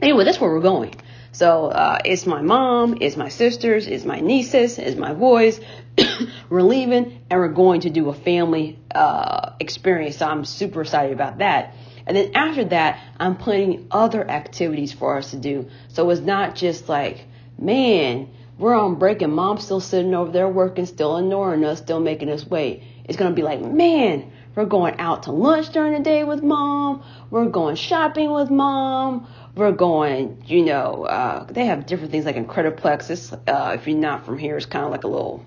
Anyway, 0.00 0.24
that's 0.24 0.40
where 0.40 0.50
we're 0.50 0.60
going. 0.60 0.94
So 1.32 1.66
uh, 1.66 1.98
it's 2.04 2.26
my 2.26 2.40
mom, 2.40 2.98
it's 3.00 3.16
my 3.16 3.28
sisters, 3.28 3.86
it's 3.86 4.04
my 4.04 4.20
nieces, 4.20 4.78
it's 4.78 4.96
my 4.96 5.12
boys. 5.12 5.60
we're 6.48 6.62
leaving 6.62 7.20
and 7.30 7.40
we're 7.40 7.48
going 7.48 7.82
to 7.82 7.90
do 7.90 8.08
a 8.08 8.14
family 8.14 8.78
uh, 8.94 9.52
experience. 9.60 10.16
So 10.16 10.26
I'm 10.26 10.44
super 10.44 10.82
excited 10.82 11.12
about 11.12 11.38
that. 11.38 11.74
And 12.06 12.16
then 12.16 12.34
after 12.34 12.64
that, 12.66 13.00
I'm 13.20 13.36
planning 13.36 13.88
other 13.90 14.28
activities 14.28 14.92
for 14.92 15.18
us 15.18 15.32
to 15.32 15.36
do. 15.36 15.68
So 15.88 16.08
it's 16.10 16.22
not 16.22 16.54
just 16.54 16.88
like, 16.88 17.24
man, 17.58 18.30
we're 18.56 18.74
on 18.74 18.94
break 18.96 19.20
and 19.20 19.34
mom's 19.34 19.64
still 19.64 19.80
sitting 19.80 20.14
over 20.14 20.32
there 20.32 20.48
working, 20.48 20.86
still 20.86 21.18
ignoring 21.18 21.64
us, 21.64 21.78
still 21.78 22.00
making 22.00 22.30
us 22.30 22.46
wait. 22.46 22.82
It's 23.04 23.18
to 23.18 23.30
be 23.30 23.42
like, 23.42 23.60
man, 23.60 24.32
we're 24.58 24.64
going 24.64 24.98
out 24.98 25.22
to 25.22 25.30
lunch 25.30 25.68
during 25.68 25.92
the 25.92 26.00
day 26.00 26.24
with 26.24 26.42
mom. 26.42 27.04
We're 27.30 27.46
going 27.46 27.76
shopping 27.76 28.32
with 28.32 28.50
mom. 28.50 29.28
We're 29.54 29.70
going, 29.70 30.42
you 30.46 30.64
know, 30.64 31.04
uh, 31.04 31.44
they 31.44 31.66
have 31.66 31.86
different 31.86 32.10
things 32.10 32.24
like 32.24 32.34
Incrediplexes. 32.34 33.38
Uh, 33.46 33.74
if 33.74 33.86
you're 33.86 33.96
not 33.96 34.26
from 34.26 34.36
here, 34.36 34.56
it's 34.56 34.66
kind 34.66 34.84
of 34.84 34.90
like 34.90 35.04
a 35.04 35.06
little 35.06 35.46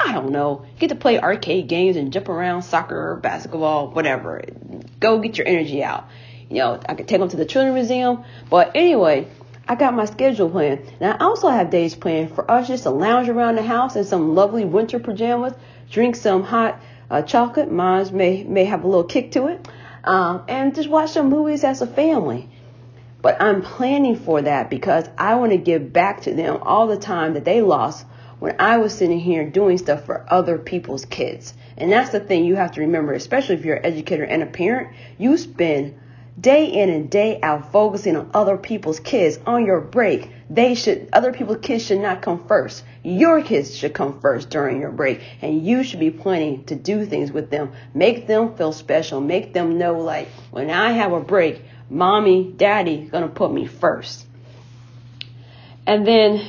I 0.00 0.12
don't 0.12 0.30
know, 0.30 0.66
get 0.80 0.88
to 0.88 0.96
play 0.96 1.20
arcade 1.20 1.68
games 1.68 1.96
and 1.96 2.12
jump 2.12 2.28
around, 2.28 2.62
soccer, 2.62 3.14
basketball, 3.22 3.92
whatever. 3.92 4.42
Go 4.98 5.20
get 5.20 5.38
your 5.38 5.46
energy 5.46 5.84
out. 5.84 6.08
You 6.48 6.56
know, 6.56 6.80
I 6.88 6.94
could 6.94 7.06
take 7.06 7.20
them 7.20 7.28
to 7.28 7.36
the 7.36 7.44
Children's 7.44 7.74
Museum. 7.74 8.24
But 8.50 8.72
anyway, 8.74 9.28
I 9.68 9.76
got 9.76 9.94
my 9.94 10.06
schedule 10.06 10.50
planned. 10.50 10.82
Now, 11.00 11.16
I 11.18 11.24
also 11.24 11.48
have 11.48 11.70
days 11.70 11.94
planned 11.94 12.34
for 12.34 12.50
us 12.50 12.66
just 12.66 12.82
to 12.84 12.90
lounge 12.90 13.28
around 13.28 13.54
the 13.54 13.62
house 13.62 13.94
in 13.94 14.02
some 14.02 14.34
lovely 14.34 14.64
winter 14.64 14.98
pajamas, 14.98 15.52
drink 15.90 16.16
some 16.16 16.42
hot 16.42 16.80
uh, 17.10 17.22
chocolate. 17.22 17.70
Mine 17.70 18.06
may, 18.16 18.44
may 18.44 18.64
have 18.64 18.84
a 18.84 18.86
little 18.86 19.04
kick 19.04 19.32
to 19.32 19.46
it. 19.46 19.68
Um, 20.04 20.44
and 20.48 20.74
just 20.74 20.88
watch 20.88 21.10
some 21.10 21.28
movies 21.28 21.64
as 21.64 21.82
a 21.82 21.86
family. 21.86 22.48
But 23.20 23.42
I'm 23.42 23.62
planning 23.62 24.16
for 24.16 24.42
that 24.42 24.70
because 24.70 25.08
I 25.18 25.34
want 25.34 25.52
to 25.52 25.58
give 25.58 25.92
back 25.92 26.22
to 26.22 26.34
them 26.34 26.58
all 26.62 26.86
the 26.86 26.96
time 26.96 27.34
that 27.34 27.44
they 27.44 27.62
lost 27.62 28.06
when 28.38 28.54
I 28.60 28.78
was 28.78 28.94
sitting 28.94 29.18
here 29.18 29.48
doing 29.48 29.78
stuff 29.78 30.04
for 30.04 30.24
other 30.28 30.58
people's 30.58 31.04
kids. 31.04 31.54
And 31.76 31.90
that's 31.90 32.10
the 32.10 32.20
thing 32.20 32.44
you 32.44 32.54
have 32.56 32.72
to 32.72 32.80
remember, 32.80 33.12
especially 33.12 33.56
if 33.56 33.64
you're 33.64 33.76
an 33.76 33.86
educator 33.86 34.24
and 34.24 34.42
a 34.42 34.46
parent. 34.46 34.94
You 35.18 35.36
spend 35.36 35.98
day 36.40 36.66
in 36.66 36.90
and 36.90 37.10
day 37.10 37.40
out 37.42 37.72
focusing 37.72 38.16
on 38.16 38.30
other 38.34 38.56
people's 38.56 39.00
kids 39.00 39.38
on 39.46 39.66
your 39.66 39.80
break. 39.80 40.30
They 40.50 40.74
should, 40.74 41.08
other 41.12 41.32
people's 41.32 41.58
kids 41.62 41.84
should 41.84 42.00
not 42.00 42.22
come 42.22 42.46
first. 42.46 42.84
Your 43.02 43.42
kids 43.42 43.76
should 43.76 43.94
come 43.94 44.20
first 44.20 44.50
during 44.50 44.80
your 44.80 44.92
break. 44.92 45.20
And 45.42 45.64
you 45.64 45.82
should 45.82 46.00
be 46.00 46.10
planning 46.10 46.64
to 46.64 46.76
do 46.76 47.04
things 47.06 47.32
with 47.32 47.50
them. 47.50 47.72
Make 47.94 48.26
them 48.26 48.54
feel 48.54 48.72
special. 48.72 49.20
Make 49.20 49.52
them 49.52 49.78
know 49.78 49.98
like 50.00 50.28
when 50.50 50.70
I 50.70 50.92
have 50.92 51.12
a 51.12 51.20
break, 51.20 51.62
mommy, 51.90 52.52
daddy 52.56 53.08
gonna 53.10 53.28
put 53.28 53.52
me 53.52 53.66
first. 53.66 54.26
And 55.86 56.06
then 56.06 56.46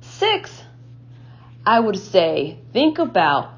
six, 0.00 0.62
I 1.64 1.78
would 1.78 1.98
say 1.98 2.58
think 2.72 2.98
about 2.98 3.50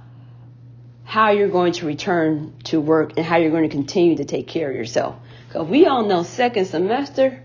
how 1.05 1.31
you're 1.31 1.49
going 1.49 1.73
to 1.73 1.87
return 1.87 2.53
to 2.65 2.81
work 2.81 3.13
and 3.17 3.25
how 3.25 3.37
you're 3.37 3.51
going 3.51 3.63
to 3.63 3.75
continue 3.75 4.17
to 4.17 4.27
take 4.27 4.47
care 4.47 4.69
of 4.69 4.77
yourself. 4.77 5.17
Because 5.49 5.67
we 5.67 5.87
all 5.87 6.05
know 6.05 6.25
second 6.25 6.67
semester, 6.67 7.43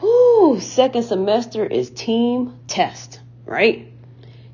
whoo, 0.00 0.60
second 0.60 1.02
semester 1.02 1.66
is 1.66 1.90
team 1.90 2.60
test, 2.68 3.18
right? 3.44 3.92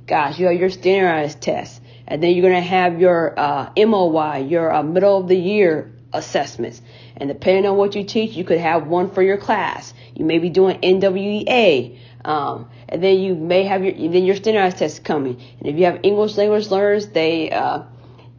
Gosh, 0.07 0.39
you 0.39 0.47
have 0.47 0.59
your 0.59 0.71
standardized 0.71 1.43
test. 1.43 1.83
And 2.07 2.23
then 2.23 2.35
you're 2.35 2.49
going 2.49 2.63
to 2.63 2.69
have 2.69 3.01
your 3.01 3.39
uh, 3.39 3.71
MOY, 3.77 4.47
your 4.49 4.73
uh, 4.73 4.83
middle 4.83 5.19
of 5.19 5.29
the 5.29 5.37
year 5.37 5.93
assessments. 6.15 6.81
And 7.17 7.29
depending 7.29 7.67
on 7.67 7.77
what 7.77 7.95
you 7.95 8.05
teach, 8.05 8.35
you 8.35 8.45
could 8.45 8.61
have 8.61 8.87
one 8.87 9.11
for 9.11 9.23
your 9.23 9.37
class. 9.37 9.93
You 10.15 10.25
may 10.25 10.39
be 10.39 10.49
doing 10.49 10.79
NWEA. 10.81 11.99
Um, 12.25 12.71
and 12.89 13.03
then 13.03 13.19
you 13.19 13.35
may 13.35 13.65
have 13.65 13.85
your 13.85 13.93
then 13.93 14.25
your 14.25 14.37
standardized 14.37 14.79
test 14.79 15.05
coming. 15.05 15.41
And 15.59 15.69
if 15.69 15.77
you 15.77 15.85
have 15.85 16.01
English 16.03 16.37
language 16.37 16.69
learners, 16.69 17.09
they 17.09 17.51
uh, 17.51 17.83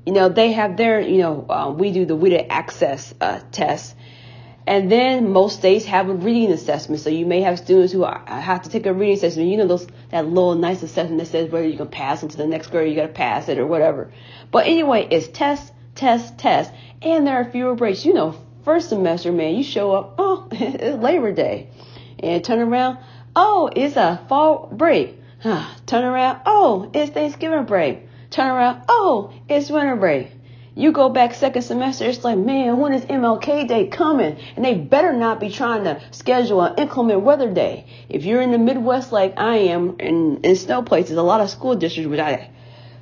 you 0.06 0.14
know 0.14 0.30
they 0.30 0.54
have 0.54 0.78
their 0.78 1.00
you 1.00 1.20
know 1.20 1.46
uh, 1.48 1.72
we 1.72 1.92
do 1.92 2.06
the 2.06 2.18
WIDA 2.18 2.48
access 2.50 3.14
uh, 3.22 3.42
test. 3.52 3.96
And 4.68 4.92
then 4.92 5.32
most 5.32 5.58
states 5.60 5.86
have 5.86 6.10
a 6.10 6.14
reading 6.14 6.52
assessment. 6.52 7.02
So 7.02 7.10
you 7.10 7.26
may 7.26 7.42
have 7.42 7.60
students 7.60 7.94
who 7.94 8.04
are, 8.04 8.24
have 8.28 8.64
to 8.64 8.70
take 8.70 8.86
a 8.86 8.94
reading 8.94 9.16
assessment. 9.16 9.50
You 9.50 9.58
know 9.58 9.68
those 9.68 9.88
that 10.10 10.26
little 10.26 10.56
nice 10.56 10.82
assessment 10.82 11.20
that 11.20 11.28
says 11.28 11.52
whether 11.52 11.68
you 11.68 11.78
can 11.78 11.88
pass 11.88 12.24
into 12.24 12.38
the 12.38 12.48
next 12.48 12.68
grade, 12.68 12.90
you 12.90 12.96
got 12.96 13.08
to 13.08 13.14
pass 13.14 13.48
it 13.48 13.60
or 13.60 13.68
whatever. 13.68 14.12
But 14.52 14.66
anyway, 14.66 15.08
it's 15.12 15.28
test, 15.28 15.72
test, 15.94 16.38
test, 16.40 16.72
and 17.02 17.28
there 17.28 17.36
are 17.36 17.46
fewer 17.46 17.76
breaks. 17.76 18.06
You 18.06 18.14
know, 18.14 18.36
first 18.64 18.90
semester, 18.90 19.32
man, 19.32 19.56
you 19.56 19.64
show 19.64 19.94
up, 19.94 20.16
oh, 20.20 20.48
it's 20.52 21.02
Labor 21.04 21.32
Day, 21.32 21.70
and 22.20 22.44
turn 22.44 22.60
around, 22.60 22.98
Oh, 23.36 23.70
it's 23.76 23.98
a 23.98 24.24
fall 24.30 24.70
break. 24.72 25.20
Turn 25.44 26.04
around. 26.06 26.40
Oh, 26.46 26.90
it's 26.94 27.12
Thanksgiving 27.12 27.66
break. 27.66 28.08
Turn 28.30 28.48
around. 28.48 28.84
Oh, 28.88 29.34
it's 29.50 29.70
winter 29.70 29.98
break. 29.98 30.32
You 30.78 30.92
go 30.92 31.08
back 31.08 31.34
second 31.34 31.62
semester, 31.62 32.04
it's 32.04 32.26
like, 32.26 32.38
man, 32.38 32.78
when 32.80 32.92
is 32.92 33.06
MLK 33.06 33.66
Day 33.66 33.88
coming? 33.88 34.36
And 34.58 34.66
they 34.66 34.74
better 34.74 35.14
not 35.14 35.40
be 35.40 35.50
trying 35.50 35.86
to 35.86 36.02
schedule 36.12 36.60
an 36.60 36.76
inclement 36.78 37.22
weather 37.22 37.50
day. 37.50 37.86
If 38.10 38.26
you're 38.26 38.42
in 38.42 38.52
the 38.52 38.58
Midwest 38.58 39.14
like 39.14 39.40
I 39.40 39.56
am, 39.56 39.96
in, 40.00 40.42
in 40.44 40.58
snow 40.58 40.84
places, 40.84 41.16
a 41.16 41.24
lot 41.24 41.40
of 41.40 41.50
school 41.50 41.76
districts, 41.76 42.10
which 42.10 42.20
I 42.20 42.50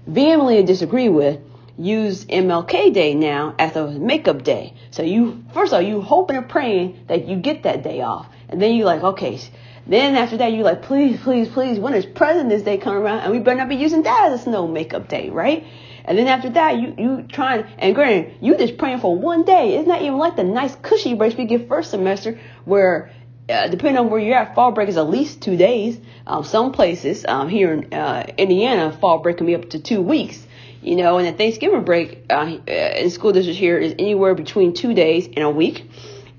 vehemently 0.06 0.62
disagree 0.62 1.10
with, 1.10 1.40
use 1.76 2.26
MLK 2.26 2.94
Day 2.94 3.16
now 3.16 3.56
as 3.58 3.76
a 3.76 3.88
makeup 3.90 4.44
day. 4.44 4.76
So 4.92 5.02
you, 5.02 5.44
first 5.56 5.74
of 5.74 5.78
all, 5.78 5.82
you 5.82 6.00
hoping 6.00 6.38
and 6.38 6.48
praying 6.48 7.06
that 7.08 7.28
you 7.28 7.38
get 7.38 7.64
that 7.64 7.82
day 7.82 8.02
off. 8.02 8.28
And 8.50 8.62
then 8.62 8.76
you're 8.76 8.86
like, 8.86 9.02
okay, 9.02 9.40
then 9.88 10.16
after 10.16 10.38
that, 10.38 10.54
you're 10.54 10.64
like, 10.64 10.84
please, 10.84 11.20
please, 11.22 11.50
please, 11.50 11.80
when 11.80 11.96
is 11.96 12.06
President's 12.06 12.64
Day 12.64 12.78
coming 12.78 13.02
around? 13.02 13.22
And 13.22 13.32
we 13.32 13.40
better 13.40 13.58
not 13.58 13.70
be 13.70 13.78
using 13.78 14.04
that 14.04 14.32
as 14.32 14.42
a 14.42 14.44
snow 14.44 14.68
makeup 14.68 15.10
day, 15.10 15.32
right? 15.32 15.66
And 16.06 16.18
then 16.18 16.28
after 16.28 16.50
that, 16.52 16.80
you, 16.80 16.94
you 16.98 17.24
trying, 17.24 17.66
and 17.78 17.96
granted, 17.96 18.36
you 18.42 18.58
just 18.58 18.78
praying 18.78 19.00
for 19.00 19.16
one 19.16 19.46
day. 19.46 19.78
It's 19.78 19.88
not 19.88 20.02
even 20.02 20.18
like 20.18 20.36
the 20.36 20.44
nice 20.44 20.76
cushy 20.76 21.14
breaks 21.14 21.36
we 21.36 21.46
get 21.46 21.68
first 21.68 21.92
semester 21.92 22.40
where, 22.66 23.12
uh, 23.50 23.68
depending 23.68 23.98
on 23.98 24.10
where 24.10 24.20
you're 24.20 24.36
at, 24.36 24.56
fall 24.56 24.72
break 24.72 24.90
is 24.90 24.98
at 24.98 25.10
least 25.10 25.42
two 25.42 25.56
days. 25.56 26.00
Um, 26.28 26.44
some 26.44 26.72
places, 26.72 27.26
um, 27.26 27.48
here 27.50 27.74
in, 27.74 27.94
uh, 27.94 28.26
Indiana, 28.38 28.92
fall 28.92 29.20
break 29.20 29.38
can 29.38 29.46
be 29.46 29.56
up 29.56 29.70
to 29.70 29.80
two 29.80 30.02
weeks. 30.02 30.46
You 30.82 30.98
know, 30.98 31.18
and 31.18 31.26
the 31.26 31.32
Thanksgiving 31.32 31.86
break, 31.86 32.26
uh, 32.30 32.58
in 32.68 33.10
school 33.10 33.32
districts 33.32 33.58
here 33.58 33.78
is 33.78 33.96
anywhere 33.98 34.36
between 34.36 34.74
two 34.74 34.94
days 34.94 35.28
and 35.28 35.40
a 35.40 35.50
week. 35.50 35.90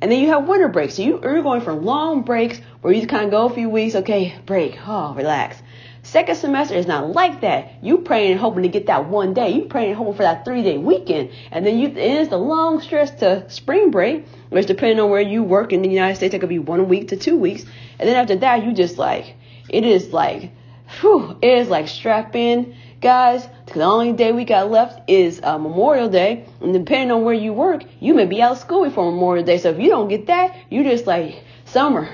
And 0.02 0.12
then 0.12 0.20
you 0.20 0.28
have 0.28 0.46
winter 0.46 0.68
breaks. 0.68 0.96
So 0.96 1.02
you, 1.02 1.18
are 1.22 1.40
going 1.40 1.62
for 1.62 1.72
long 1.72 2.22
breaks 2.22 2.60
where 2.82 2.92
you 2.92 3.06
kind 3.06 3.24
of 3.24 3.30
go 3.30 3.46
a 3.46 3.54
few 3.54 3.70
weeks, 3.70 3.94
okay, 3.94 4.36
break, 4.44 4.78
oh, 4.86 5.14
relax. 5.14 5.56
Second 6.04 6.36
semester 6.36 6.74
is 6.74 6.86
not 6.86 7.12
like 7.12 7.40
that. 7.40 7.82
You 7.82 7.98
praying 7.98 8.32
and 8.32 8.40
hoping 8.40 8.62
to 8.62 8.68
get 8.68 8.86
that 8.86 9.08
one 9.08 9.34
day. 9.34 9.50
You 9.50 9.62
praying 9.62 9.88
and 9.88 9.96
hoping 9.96 10.14
for 10.14 10.22
that 10.22 10.44
three 10.44 10.62
day 10.62 10.78
weekend. 10.78 11.30
And 11.50 11.66
then 11.66 11.78
you, 11.78 11.88
it 11.88 11.96
is 11.96 12.28
the 12.28 12.36
long 12.36 12.80
stretch 12.80 13.18
to 13.18 13.50
spring 13.50 13.90
break, 13.90 14.26
which 14.50 14.66
depending 14.66 15.00
on 15.00 15.10
where 15.10 15.20
you 15.20 15.42
work 15.42 15.72
in 15.72 15.82
the 15.82 15.88
United 15.88 16.16
States, 16.16 16.34
it 16.34 16.38
could 16.38 16.48
be 16.48 16.60
one 16.60 16.88
week 16.88 17.08
to 17.08 17.16
two 17.16 17.36
weeks. 17.36 17.64
And 17.98 18.08
then 18.08 18.16
after 18.16 18.36
that, 18.36 18.64
you 18.64 18.72
just 18.72 18.98
like, 18.98 19.34
it 19.68 19.84
is 19.84 20.12
like, 20.12 20.52
whew, 21.00 21.38
it 21.42 21.58
is 21.58 21.68
like 21.68 21.88
strap 21.88 22.36
in 22.36 22.76
guys, 23.04 23.46
the 23.74 23.82
only 23.82 24.14
day 24.14 24.32
we 24.32 24.46
got 24.46 24.70
left 24.70 25.10
is 25.10 25.38
uh, 25.42 25.58
Memorial 25.58 26.08
Day, 26.08 26.46
and 26.62 26.72
depending 26.72 27.10
on 27.10 27.22
where 27.22 27.34
you 27.34 27.52
work, 27.52 27.84
you 28.00 28.14
may 28.14 28.24
be 28.24 28.40
out 28.40 28.52
of 28.52 28.58
school 28.58 28.82
before 28.82 29.12
Memorial 29.12 29.44
Day. 29.44 29.58
So 29.58 29.68
if 29.68 29.78
you 29.78 29.90
don't 29.90 30.08
get 30.08 30.26
that, 30.28 30.56
you 30.70 30.82
just 30.82 31.06
like 31.06 31.44
summer, 31.66 32.08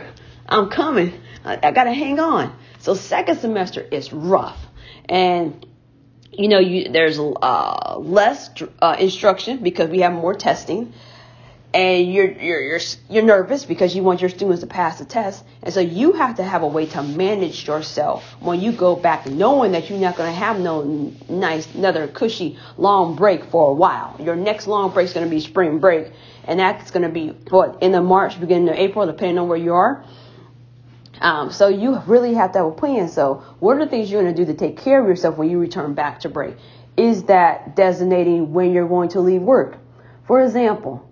I'm 0.48 0.68
coming. 0.68 1.12
I, 1.44 1.60
I 1.62 1.70
gotta 1.70 1.92
hang 1.92 2.18
on. 2.18 2.52
So 2.80 2.94
second 2.94 3.38
semester 3.38 3.80
is 3.80 4.12
rough, 4.12 4.58
and 5.08 5.66
you 6.32 6.48
know 6.48 6.58
you 6.58 6.90
there's 6.90 7.18
uh, 7.18 7.98
less 7.98 8.50
uh, 8.80 8.96
instruction 8.98 9.58
because 9.58 9.88
we 9.90 10.00
have 10.00 10.12
more 10.12 10.34
testing 10.34 10.92
and 11.72 12.12
you're 12.12 12.30
you're 12.32 12.60
you're 12.60 12.80
you're 13.08 13.22
nervous 13.22 13.64
because 13.64 13.94
you 13.94 14.02
want 14.02 14.20
your 14.20 14.30
students 14.30 14.60
to 14.60 14.66
pass 14.66 14.98
the 14.98 15.04
test, 15.04 15.44
and 15.62 15.72
so 15.72 15.80
you 15.80 16.12
have 16.12 16.36
to 16.36 16.42
have 16.42 16.62
a 16.62 16.66
way 16.66 16.86
to 16.86 17.02
manage 17.02 17.66
yourself 17.66 18.24
when 18.40 18.60
you 18.60 18.72
go 18.72 18.96
back, 18.96 19.26
knowing 19.26 19.72
that 19.72 19.88
you're 19.88 19.98
not 19.98 20.16
going 20.16 20.32
to 20.32 20.38
have 20.38 20.58
no 20.58 21.12
nice 21.28 21.72
another 21.74 22.08
cushy 22.08 22.58
long 22.76 23.14
break 23.14 23.44
for 23.44 23.70
a 23.70 23.74
while. 23.74 24.16
Your 24.18 24.36
next 24.36 24.66
long 24.66 24.92
break 24.92 25.06
is 25.06 25.12
going 25.12 25.26
to 25.26 25.30
be 25.30 25.40
spring 25.40 25.78
break, 25.78 26.12
and 26.44 26.58
that's 26.58 26.90
going 26.90 27.04
to 27.04 27.08
be 27.08 27.28
what 27.50 27.82
in 27.82 27.92
the 27.92 28.02
March, 28.02 28.40
beginning 28.40 28.68
of 28.68 28.76
April, 28.76 29.06
depending 29.06 29.38
on 29.38 29.48
where 29.48 29.58
you 29.58 29.74
are. 29.74 30.04
Um, 31.20 31.52
so 31.52 31.68
you 31.68 31.98
really 32.06 32.34
have 32.34 32.52
to 32.52 32.58
have 32.58 32.66
a 32.66 32.72
plan. 32.72 33.08
So 33.08 33.44
what 33.58 33.76
are 33.76 33.84
the 33.84 33.90
things 33.90 34.10
you're 34.10 34.22
going 34.22 34.34
to 34.34 34.44
do 34.44 34.50
to 34.50 34.58
take 34.58 34.78
care 34.78 35.00
of 35.00 35.06
yourself 35.06 35.36
when 35.36 35.50
you 35.50 35.58
return 35.58 35.94
back 35.94 36.20
to 36.20 36.28
break? 36.28 36.56
Is 36.96 37.24
that 37.24 37.76
designating 37.76 38.52
when 38.52 38.72
you're 38.72 38.88
going 38.88 39.10
to 39.10 39.20
leave 39.20 39.42
work? 39.42 39.78
For 40.26 40.42
example 40.42 41.06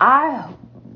I 0.00 0.48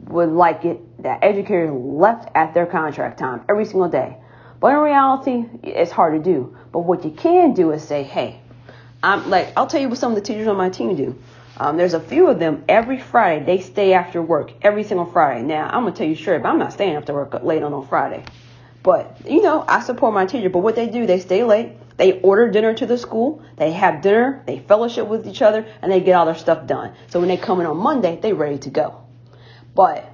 would 0.06 0.30
like 0.30 0.64
it 0.64 1.02
that 1.02 1.20
educators 1.22 1.72
left 1.72 2.30
at 2.34 2.54
their 2.54 2.66
contract 2.66 3.18
time 3.18 3.42
every 3.48 3.64
single 3.64 3.88
day. 3.88 4.16
But 4.60 4.74
in 4.74 4.78
reality, 4.78 5.44
it's 5.62 5.90
hard 5.90 6.14
to 6.14 6.20
do. 6.20 6.56
But 6.70 6.80
what 6.80 7.04
you 7.04 7.10
can 7.10 7.52
do 7.52 7.72
is 7.72 7.82
say, 7.82 8.04
hey, 8.04 8.40
I'm 9.02 9.28
like, 9.28 9.52
I'll 9.56 9.66
tell 9.66 9.80
you 9.80 9.88
what 9.88 9.98
some 9.98 10.12
of 10.12 10.16
the 10.16 10.22
teachers 10.22 10.46
on 10.46 10.56
my 10.56 10.70
team 10.70 10.94
do. 10.94 11.18
Um, 11.58 11.76
there's 11.76 11.94
a 11.94 12.00
few 12.00 12.28
of 12.28 12.38
them 12.38 12.64
every 12.68 12.98
Friday. 12.98 13.44
They 13.44 13.60
stay 13.60 13.92
after 13.92 14.22
work 14.22 14.52
every 14.62 14.84
single 14.84 15.06
Friday. 15.06 15.42
Now, 15.42 15.66
I'm 15.66 15.84
gonna 15.84 15.92
tell 15.94 16.06
you 16.06 16.14
straight, 16.14 16.44
I'm 16.44 16.58
not 16.58 16.72
staying 16.72 16.96
after 16.96 17.12
work 17.12 17.34
late 17.42 17.62
on 17.62 17.72
a 17.72 17.82
Friday. 17.82 18.24
But 18.82 19.18
you 19.28 19.42
know, 19.42 19.64
I 19.68 19.80
support 19.80 20.14
my 20.14 20.26
teacher. 20.26 20.50
But 20.50 20.60
what 20.60 20.74
they 20.74 20.88
do, 20.88 21.06
they 21.06 21.20
stay 21.20 21.44
late. 21.44 21.72
They 21.98 22.20
order 22.20 22.50
dinner 22.50 22.74
to 22.74 22.86
the 22.86 22.98
school. 22.98 23.42
They 23.56 23.72
have 23.72 24.02
dinner. 24.02 24.42
They 24.46 24.58
fellowship 24.58 25.06
with 25.06 25.26
each 25.26 25.42
other, 25.42 25.66
and 25.82 25.92
they 25.92 26.00
get 26.00 26.14
all 26.14 26.26
their 26.26 26.34
stuff 26.34 26.66
done. 26.66 26.94
So 27.08 27.20
when 27.20 27.28
they 27.28 27.36
come 27.36 27.60
in 27.60 27.66
on 27.66 27.76
Monday, 27.76 28.18
they're 28.20 28.34
ready 28.34 28.58
to 28.58 28.70
go. 28.70 29.02
But 29.74 30.08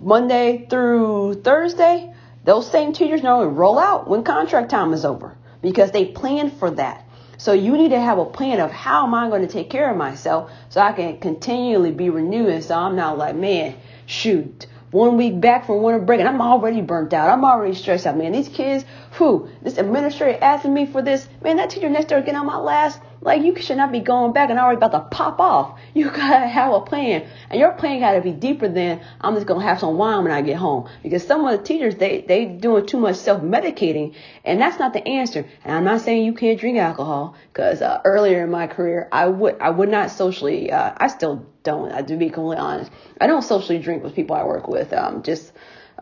Monday 0.00 0.66
through 0.70 1.42
Thursday, 1.42 2.14
those 2.44 2.70
same 2.70 2.92
teachers 2.92 3.22
normally 3.22 3.54
roll 3.54 3.78
out 3.78 4.08
when 4.08 4.24
contract 4.24 4.70
time 4.70 4.92
is 4.92 5.04
over 5.04 5.36
because 5.60 5.90
they 5.90 6.06
plan 6.06 6.50
for 6.50 6.70
that. 6.72 7.01
So 7.42 7.52
you 7.52 7.76
need 7.76 7.88
to 7.88 7.98
have 7.98 8.18
a 8.18 8.24
plan 8.24 8.60
of 8.60 8.70
how 8.70 9.04
am 9.04 9.14
I 9.14 9.28
going 9.28 9.42
to 9.42 9.52
take 9.52 9.68
care 9.68 9.90
of 9.90 9.96
myself 9.96 10.52
so 10.68 10.80
I 10.80 10.92
can 10.92 11.18
continually 11.18 11.90
be 11.90 12.08
renewing. 12.08 12.62
So 12.62 12.76
I'm 12.76 12.94
not 12.94 13.18
like, 13.18 13.34
man, 13.34 13.74
shoot, 14.06 14.68
one 14.92 15.16
week 15.16 15.40
back 15.40 15.66
from 15.66 15.82
winter 15.82 15.98
break 15.98 16.20
and 16.20 16.28
I'm 16.28 16.40
already 16.40 16.82
burnt 16.82 17.12
out. 17.12 17.28
I'm 17.28 17.44
already 17.44 17.74
stressed 17.74 18.06
out, 18.06 18.16
man. 18.16 18.30
These 18.30 18.48
kids, 18.48 18.84
who 19.14 19.48
this 19.60 19.76
administrator 19.76 20.38
asking 20.40 20.72
me 20.72 20.86
for 20.86 21.02
this, 21.02 21.26
man, 21.42 21.56
that 21.56 21.70
teacher 21.70 21.88
next 21.88 22.10
door 22.10 22.20
getting 22.20 22.36
on 22.36 22.46
my 22.46 22.58
last 22.58 23.00
like 23.22 23.42
you 23.42 23.54
should 23.56 23.76
not 23.76 23.92
be 23.92 24.00
going 24.00 24.32
back 24.32 24.50
and 24.50 24.58
already 24.58 24.76
about 24.76 24.92
to 24.92 25.00
pop 25.16 25.40
off. 25.40 25.78
You 25.94 26.10
gotta 26.10 26.46
have 26.46 26.72
a 26.72 26.80
plan, 26.80 27.26
and 27.50 27.60
your 27.60 27.72
plan 27.72 28.00
gotta 28.00 28.22
be 28.22 28.32
deeper 28.32 28.66
than 28.66 29.02
I'm 29.20 29.34
just 29.34 29.46
gonna 29.46 29.62
have 29.62 29.78
some 29.78 29.98
wine 29.98 30.22
when 30.22 30.32
I 30.32 30.40
get 30.40 30.56
home. 30.56 30.88
Because 31.02 31.24
some 31.26 31.44
of 31.44 31.56
the 31.56 31.62
teachers 31.62 31.96
they 31.96 32.22
they 32.22 32.46
doing 32.46 32.86
too 32.86 32.98
much 32.98 33.16
self 33.16 33.42
medicating, 33.42 34.14
and 34.42 34.58
that's 34.58 34.78
not 34.78 34.94
the 34.94 35.06
answer. 35.06 35.46
And 35.64 35.74
I'm 35.76 35.84
not 35.84 36.00
saying 36.00 36.24
you 36.24 36.32
can't 36.32 36.58
drink 36.58 36.78
alcohol, 36.78 37.36
because 37.52 37.82
uh, 37.82 38.00
earlier 38.06 38.42
in 38.42 38.50
my 38.50 38.66
career 38.66 39.06
I 39.12 39.26
would 39.26 39.60
I 39.60 39.68
would 39.68 39.90
not 39.90 40.10
socially 40.10 40.72
uh, 40.72 40.94
I 40.96 41.08
still 41.08 41.46
don't. 41.62 41.92
I 41.92 42.00
to 42.00 42.16
be 42.16 42.30
completely 42.30 42.56
honest, 42.56 42.90
I 43.20 43.26
don't 43.26 43.42
socially 43.42 43.78
drink 43.78 44.02
with 44.02 44.14
people 44.14 44.34
I 44.34 44.44
work 44.44 44.66
with. 44.66 44.94
Um, 44.94 45.22
just 45.22 45.52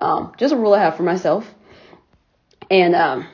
um, 0.01 0.33
just 0.39 0.55
a 0.55 0.57
rule 0.57 0.75
I 0.75 0.79
have 0.79 0.97
for 0.97 1.03
myself, 1.03 1.53
and 2.71 2.95
um 2.95 3.27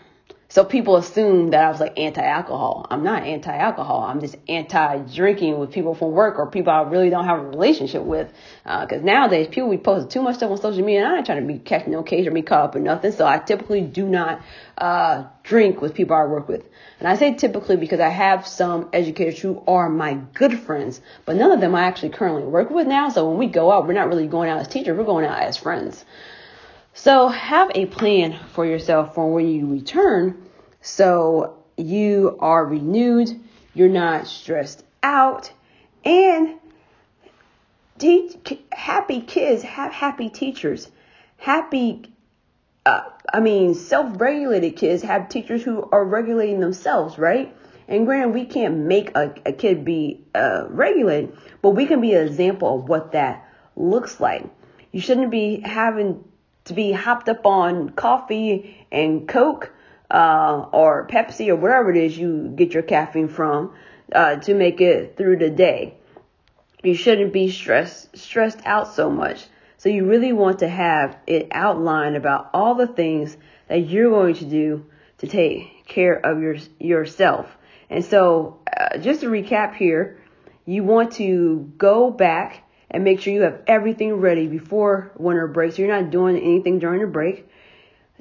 so 0.57 0.65
people 0.65 0.97
assume 0.97 1.51
that 1.51 1.63
I 1.63 1.69
was 1.69 1.81
like 1.81 1.99
anti-alcohol. 1.99 2.87
I'm 2.91 3.05
not 3.05 3.25
anti-alcohol. 3.25 4.05
I'm 4.05 4.21
just 4.21 4.37
anti-drinking 4.49 5.59
with 5.59 5.71
people 5.71 5.95
from 5.95 6.13
work 6.13 6.39
or 6.39 6.51
people 6.51 6.73
I 6.73 6.81
really 6.81 7.11
don't 7.11 7.27
have 7.27 7.41
a 7.41 7.47
relationship 7.47 8.03
with. 8.03 8.33
Because 8.65 9.03
uh, 9.03 9.05
nowadays 9.05 9.49
people 9.49 9.69
we 9.69 9.77
post 9.77 10.09
too 10.09 10.23
much 10.23 10.37
stuff 10.37 10.51
on 10.51 10.57
social 10.57 10.83
media, 10.83 11.05
and 11.05 11.13
I 11.13 11.17
ain't 11.19 11.27
trying 11.27 11.47
to 11.47 11.47
be 11.47 11.59
catching 11.59 11.93
no 11.93 12.03
case 12.03 12.27
or 12.27 12.31
be 12.31 12.41
caught 12.41 12.63
up 12.63 12.75
in 12.75 12.85
nothing. 12.85 13.13
So 13.13 13.27
I 13.27 13.37
typically 13.37 13.83
do 13.83 14.07
not 14.07 14.41
uh, 14.79 15.25
drink 15.43 15.83
with 15.83 15.93
people 15.93 16.17
I 16.17 16.25
work 16.25 16.49
with. 16.49 16.67
And 17.01 17.07
I 17.07 17.17
say 17.17 17.35
typically 17.35 17.77
because 17.77 18.01
I 18.01 18.09
have 18.09 18.47
some 18.47 18.89
educators 18.95 19.39
who 19.39 19.63
are 19.67 19.91
my 19.91 20.15
good 20.33 20.59
friends, 20.59 21.03
but 21.27 21.37
none 21.37 21.53
of 21.53 21.61
them 21.61 21.75
I 21.75 21.83
actually 21.83 22.09
currently 22.09 22.45
work 22.45 22.71
with 22.71 22.87
now. 22.87 23.11
So 23.11 23.29
when 23.29 23.37
we 23.37 23.47
go 23.47 23.73
out, 23.73 23.87
we're 23.87 23.93
not 23.93 24.09
really 24.09 24.27
going 24.27 24.49
out 24.49 24.61
as 24.61 24.69
teachers. 24.69 24.97
We're 24.97 25.05
going 25.05 25.27
out 25.27 25.39
as 25.39 25.59
friends. 25.59 26.07
So 26.95 27.29
have 27.29 27.71
a 27.75 27.85
plan 27.85 28.39
for 28.55 28.65
yourself 28.65 29.15
for 29.15 29.31
when 29.31 29.49
you 29.49 29.71
return 29.71 30.45
so 30.87 31.65
you 31.77 32.37
are 32.39 32.65
renewed, 32.65 33.41
you're 33.75 33.89
not 33.89 34.29
stressed 34.29 34.85
out, 35.03 35.51
and 36.05 36.61
teach, 37.99 38.37
happy 38.71 39.21
kids 39.21 39.65
have 39.65 39.93
happy 39.93 40.29
teachers. 40.29 40.89
Happy, 41.39 42.15
uh, 42.87 43.03
I 43.35 43.41
mean, 43.41 43.75
self 43.75 44.21
regulated 44.21 44.77
kids 44.77 45.03
have 45.03 45.29
teachers 45.29 45.65
who 45.65 45.89
are 45.91 46.05
regulating 46.05 46.61
themselves, 46.61 47.19
right? 47.19 47.53
And 47.89 48.07
granted, 48.07 48.33
we 48.33 48.45
can't 48.45 48.77
make 48.79 49.11
a, 49.17 49.35
a 49.45 49.53
kid 49.53 49.85
be 49.85 50.25
uh, 50.37 50.67
regulated, 50.69 51.37
but 51.63 51.71
we 51.71 51.87
can 51.87 52.01
be 52.01 52.15
an 52.15 52.25
example 52.25 52.79
of 52.79 52.89
what 52.89 53.11
that 53.11 53.45
looks 53.75 54.21
like. 54.21 54.45
You 54.93 55.01
shouldn't 55.01 55.33
be 55.33 55.63
having 55.63 56.23
to 56.67 56.75
be 56.75 56.93
hopped 56.93 57.29
up 57.29 57.45
on 57.45 57.91
coffee 57.91 58.87
and 58.93 59.27
Coke 59.27 59.73
uh, 60.11 60.67
or 60.73 61.07
Pepsi 61.09 61.49
or 61.49 61.57
whatever 61.57 61.91
it 61.91 61.97
is 61.97 62.17
you 62.17 62.53
get 62.55 62.73
your 62.73 62.83
caffeine 62.83 63.29
from 63.29 63.73
uh, 64.13 64.37
to 64.37 64.55
make 64.55 64.81
it 64.81 65.17
through 65.17 65.39
the 65.39 65.51
day. 65.51 65.95
You 66.83 66.95
shouldn't 66.95 67.33
be 67.33 67.51
stressed 67.51 68.17
stressed 68.17 68.61
out 68.65 68.93
so 68.93 69.11
much. 69.11 69.47
So 69.79 69.89
you 69.89 70.07
really 70.07 70.33
want 70.33 70.61
to 70.61 70.69
have 70.69 71.19
it 71.27 71.49
outlined 71.51 72.17
about 72.17 72.51
all 72.55 72.75
the 72.75 72.87
things 72.87 73.37
that 73.69 73.89
you're 73.89 74.11
going 74.11 74.35
to 74.37 74.45
do 74.45 74.87
to 75.19 75.27
take 75.27 75.87
care 75.87 76.15
of 76.15 76.41
your 76.41 76.57
yourself. 76.79 77.57
And 77.89 78.05
so, 78.05 78.61
uh, 78.77 78.99
just 78.99 79.21
to 79.21 79.27
recap 79.29 79.75
here, 79.75 80.21
you 80.65 80.83
want 80.83 81.13
to 81.13 81.73
go 81.79 82.11
back 82.11 82.65
and 82.91 83.05
make 83.05 83.21
sure 83.21 83.33
you 83.33 83.43
have 83.43 83.63
everything 83.67 84.15
ready 84.15 84.47
before 84.47 85.13
winter 85.17 85.47
break. 85.47 85.73
So 85.73 85.83
you're 85.83 86.01
not 86.01 86.11
doing 86.11 86.37
anything 86.37 86.79
during 86.79 87.01
the 87.01 87.07
break. 87.07 87.49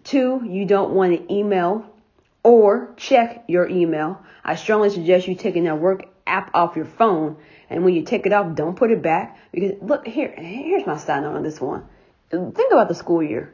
Two, 0.05 0.41
you 0.47 0.65
don't 0.65 0.91
want 0.91 1.13
to 1.17 1.33
email 1.33 1.83
or 2.43 2.93
check 2.95 3.43
your 3.47 3.67
email. 3.67 4.21
I 4.43 4.55
strongly 4.55 4.91
suggest 4.91 5.27
you 5.27 5.33
taking 5.33 5.63
that 5.63 5.79
work 5.79 6.05
app 6.27 6.51
off 6.53 6.75
your 6.75 6.85
phone. 6.85 7.37
And 7.71 7.83
when 7.83 7.95
you 7.95 8.03
take 8.03 8.27
it 8.27 8.31
off, 8.31 8.55
don't 8.55 8.75
put 8.75 8.91
it 8.91 9.01
back. 9.01 9.37
Because 9.51 9.81
look, 9.81 10.07
here, 10.07 10.31
here's 10.37 10.85
my 10.85 10.97
side 10.97 11.23
note 11.23 11.35
on 11.35 11.41
this 11.41 11.59
one. 11.59 11.85
Think 12.29 12.71
about 12.71 12.87
the 12.87 12.93
school 12.93 13.23
year. 13.23 13.51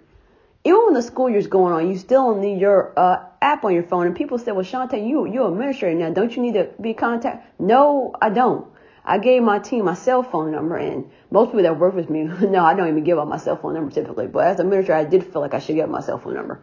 Even 0.65 0.85
when 0.85 0.93
the 0.93 1.01
school 1.01 1.29
year's 1.29 1.47
going 1.47 1.73
on, 1.73 1.89
you 1.89 1.97
still 1.97 2.35
need 2.35 2.59
your 2.59 2.93
uh, 2.99 3.23
app 3.41 3.63
on 3.63 3.73
your 3.73 3.83
phone. 3.83 4.05
And 4.05 4.15
people 4.15 4.37
say, 4.37 4.51
well, 4.51 4.65
Shante, 4.65 5.07
you, 5.07 5.25
you're 5.25 5.47
administrator 5.47 5.97
now. 5.97 6.11
Don't 6.11 6.35
you 6.35 6.41
need 6.41 6.53
to 6.53 6.69
be 6.81 6.93
contact? 6.93 7.59
No, 7.59 8.13
I 8.21 8.29
don't. 8.29 8.67
I 9.03 9.17
gave 9.17 9.41
my 9.41 9.59
team 9.59 9.85
my 9.85 9.93
cell 9.93 10.23
phone 10.23 10.51
number, 10.51 10.77
and 10.77 11.09
most 11.29 11.47
people 11.47 11.63
that 11.63 11.79
work 11.79 11.95
with 11.95 12.09
me, 12.09 12.23
no, 12.41 12.63
I 12.63 12.73
don't 12.73 12.87
even 12.87 13.03
give 13.03 13.17
out 13.17 13.27
my 13.27 13.37
cell 13.37 13.57
phone 13.57 13.73
number 13.73 13.91
typically. 13.91 14.27
But 14.27 14.47
as 14.47 14.59
a 14.59 14.63
manager, 14.63 14.93
I 14.93 15.05
did 15.05 15.23
feel 15.23 15.41
like 15.41 15.53
I 15.53 15.59
should 15.59 15.75
give 15.75 15.89
my 15.89 16.01
cell 16.01 16.19
phone 16.19 16.35
number. 16.35 16.61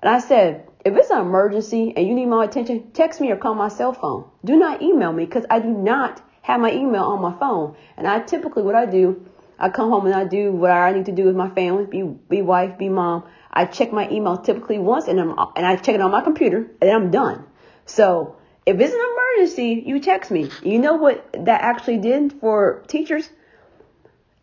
And 0.00 0.14
I 0.14 0.18
said, 0.18 0.68
if 0.84 0.94
it's 0.94 1.10
an 1.10 1.20
emergency 1.20 1.94
and 1.96 2.06
you 2.06 2.14
need 2.14 2.26
my 2.26 2.44
attention, 2.44 2.90
text 2.92 3.20
me 3.20 3.30
or 3.30 3.36
call 3.36 3.54
my 3.54 3.68
cell 3.68 3.94
phone. 3.94 4.28
Do 4.44 4.56
not 4.56 4.82
email 4.82 5.12
me 5.12 5.24
because 5.24 5.46
I 5.48 5.60
do 5.60 5.68
not 5.68 6.22
have 6.42 6.60
my 6.60 6.72
email 6.72 7.04
on 7.04 7.22
my 7.22 7.38
phone. 7.38 7.74
And 7.96 8.06
I 8.06 8.20
typically, 8.20 8.62
what 8.62 8.74
I 8.74 8.84
do, 8.84 9.26
I 9.58 9.70
come 9.70 9.88
home 9.88 10.04
and 10.04 10.14
I 10.14 10.24
do 10.24 10.52
what 10.52 10.70
I 10.70 10.92
need 10.92 11.06
to 11.06 11.12
do 11.12 11.24
with 11.24 11.36
my 11.36 11.48
family, 11.48 11.86
be 11.86 12.02
be 12.02 12.42
wife, 12.42 12.76
be 12.76 12.88
mom. 12.88 13.24
I 13.50 13.64
check 13.64 13.92
my 13.92 14.10
email 14.10 14.36
typically 14.36 14.78
once, 14.78 15.08
and 15.08 15.18
I'm 15.20 15.30
and 15.56 15.64
I 15.64 15.76
check 15.76 15.94
it 15.94 16.00
on 16.00 16.10
my 16.10 16.20
computer, 16.20 16.70
and 16.82 16.90
I'm 16.90 17.10
done. 17.10 17.44
So 17.86 18.36
if 18.66 18.80
it's 18.80 18.94
an 18.94 19.00
emergency, 19.12 19.82
you 19.86 20.00
text 20.00 20.30
me. 20.30 20.50
You 20.62 20.78
know 20.78 20.94
what 20.94 21.28
that 21.32 21.60
actually 21.60 21.98
did 21.98 22.32
for 22.40 22.82
teachers? 22.86 23.28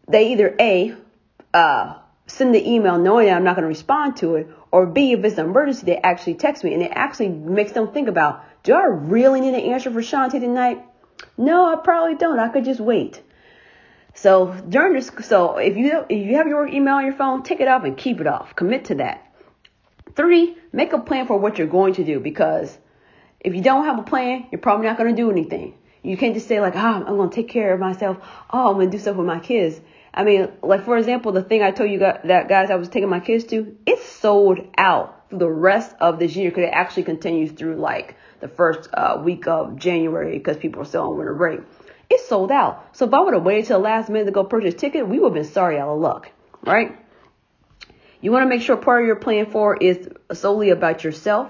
They 0.08 0.32
either 0.34 0.56
A, 0.60 0.96
uh, 1.54 1.96
send 2.28 2.54
the 2.54 2.70
email 2.70 2.98
knowing 2.98 3.28
that 3.28 3.36
I'm 3.36 3.44
not 3.44 3.56
going 3.56 3.64
to 3.64 3.68
respond 3.68 4.18
to 4.18 4.36
it, 4.36 4.48
or 4.72 4.86
B, 4.86 5.14
if 5.14 5.24
it's 5.24 5.38
an 5.38 5.46
emergency, 5.46 5.86
they 5.86 5.98
actually 5.98 6.36
text 6.36 6.64
me. 6.64 6.74
And 6.74 6.84
it 6.84 6.92
actually 6.94 7.30
makes 7.30 7.72
them 7.72 7.92
think 7.92 8.08
about, 8.08 8.44
do 8.64 8.74
I 8.74 8.86
really 8.86 9.42
need 9.42 9.54
an 9.54 9.72
answer 9.72 9.92
for 9.92 10.02
Shanti 10.02 10.40
tonight? 10.40 10.84
No, 11.38 11.66
I 11.66 11.82
probably 11.82 12.16
don't. 12.16 12.40
I 12.40 12.50
could 12.50 12.66
just 12.66 12.80
wait. 12.80 13.22
So 14.14 14.54
during 14.68 14.94
this, 14.94 15.10
so 15.22 15.58
if 15.58 15.78
you 15.78 16.06
if 16.10 16.28
you 16.28 16.36
have 16.36 16.48
your 16.48 16.68
email 16.68 16.96
on 16.96 17.06
your 17.06 17.14
phone, 17.14 17.44
take 17.44 17.60
it 17.60 17.68
off 17.68 17.84
and 17.86 17.98
keep 17.98 18.20
it 18.20 18.28
off. 18.28 18.56
Commit 18.56 18.86
to 18.86 18.96
that. 18.96 19.34
Three, 20.16 20.58
make 20.74 20.92
a 20.94 21.00
plan 21.00 21.28
for 21.28 21.38
what 21.38 21.58
you're 21.58 21.68
going 21.68 21.94
to 21.94 22.04
do 22.04 22.20
because 22.20 22.78
if 23.42 23.56
you 23.56 23.62
don't 23.62 23.86
have 23.86 24.00
a 24.00 24.04
plan, 24.04 24.46
you're 24.52 24.62
probably 24.62 24.86
not 24.86 24.98
going 24.98 25.14
to 25.14 25.22
do 25.22 25.30
anything. 25.32 25.74
You 26.04 26.18
can't 26.18 26.34
just 26.34 26.48
say 26.48 26.60
like, 26.62 26.76
oh, 26.76 26.80
I'm 26.80 27.06
going 27.18 27.30
to 27.30 27.36
take 27.36 27.50
care 27.50 27.74
of 27.74 27.80
myself. 27.80 28.18
Oh, 28.50 28.70
I'm 28.70 28.76
going 28.76 28.90
to 28.90 28.98
do 28.98 29.02
stuff 29.02 29.18
with 29.18 29.28
my 29.28 29.40
kids. 29.40 29.80
I 30.14 30.24
mean, 30.24 30.50
like 30.62 30.84
for 30.84 30.98
example, 30.98 31.32
the 31.32 31.44
thing 31.44 31.62
I 31.62 31.72
told 31.72 31.90
you 31.90 32.00
that 32.00 32.50
guys 32.50 32.70
I 32.70 32.76
was 32.76 32.90
taking 32.90 33.10
my 33.10 33.20
kids 33.20 33.46
to, 33.46 33.78
it's 33.86 34.06
sold 34.06 34.60
out 34.78 35.30
for 35.30 35.38
the 35.38 35.50
rest 35.50 35.96
of 36.00 36.20
this 36.20 36.36
year 36.36 36.50
because 36.50 36.66
it 36.66 36.74
actually 36.74 37.04
continues 37.04 37.52
through 37.52 37.78
like 37.78 38.16
the 38.42 38.48
first 38.48 38.90
uh, 38.94 39.22
week 39.24 39.48
of 39.48 39.78
January 39.78 40.38
because 40.38 40.58
people 40.58 40.82
are 40.82 40.86
still 40.86 41.04
on 41.04 41.18
winter 41.18 41.34
break. 41.34 41.62
It's 42.10 42.28
sold 42.28 42.52
out. 42.52 42.90
So 42.94 43.08
if 43.08 43.14
I 43.14 43.20
would 43.22 43.34
have 43.34 43.44
waited 43.44 43.68
till 43.68 43.80
the 43.80 43.84
last 43.84 44.10
minute 44.10 44.26
to 44.26 44.32
go 44.32 44.44
purchase 44.44 44.74
a 44.74 44.78
ticket, 44.78 45.08
we 45.08 45.18
would 45.20 45.28
have 45.28 45.34
been 45.34 45.46
sorry 45.46 45.80
out 45.80 45.88
of 45.88 46.00
luck, 46.00 46.30
right? 46.64 46.98
You 48.20 48.32
want 48.32 48.44
to 48.44 48.50
make 48.50 48.62
sure 48.62 48.76
part 48.76 49.02
of 49.02 49.08
your 49.08 49.16
plan 49.16 49.46
for 49.46 49.78
is 49.78 50.10
solely 50.34 50.72
about 50.72 51.06
yourself. 51.06 51.50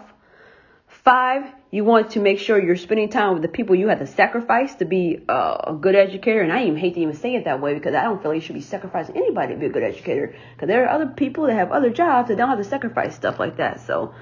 Five, 1.04 1.52
you 1.72 1.84
want 1.84 2.12
to 2.12 2.20
make 2.20 2.38
sure 2.38 2.62
you're 2.62 2.76
spending 2.76 3.10
time 3.10 3.34
with 3.34 3.42
the 3.42 3.48
people 3.48 3.76
you 3.76 3.88
had 3.88 3.98
to 4.00 4.06
sacrifice 4.06 4.76
to 4.76 4.86
be 4.86 5.20
uh, 5.28 5.58
a 5.70 5.74
good 5.74 5.96
educator. 5.96 6.42
And 6.42 6.54
I 6.54 6.66
even 6.66 6.78
hate 6.78 6.94
to 6.94 7.00
even 7.00 7.16
say 7.16 7.34
it 7.34 7.46
that 7.46 7.60
way 7.60 7.74
because 7.74 7.96
I 7.96 8.04
don't 8.04 8.22
feel 8.22 8.36
you 8.36 8.42
should 8.42 8.54
be 8.54 8.62
sacrificing 8.62 9.18
anybody 9.18 9.56
to 9.56 9.60
be 9.60 9.66
a 9.66 9.70
good 9.70 9.82
educator. 9.82 10.36
Because 10.54 10.68
there 10.68 10.86
are 10.86 10.90
other 10.90 11.08
people 11.08 11.48
that 11.48 11.56
have 11.56 11.72
other 11.72 11.90
jobs 11.90 12.28
that 12.28 12.38
don't 12.38 12.50
have 12.50 12.60
to 12.60 12.64
sacrifice 12.64 13.16
stuff 13.16 13.40
like 13.40 13.58
that. 13.58 13.82
So, 13.82 14.14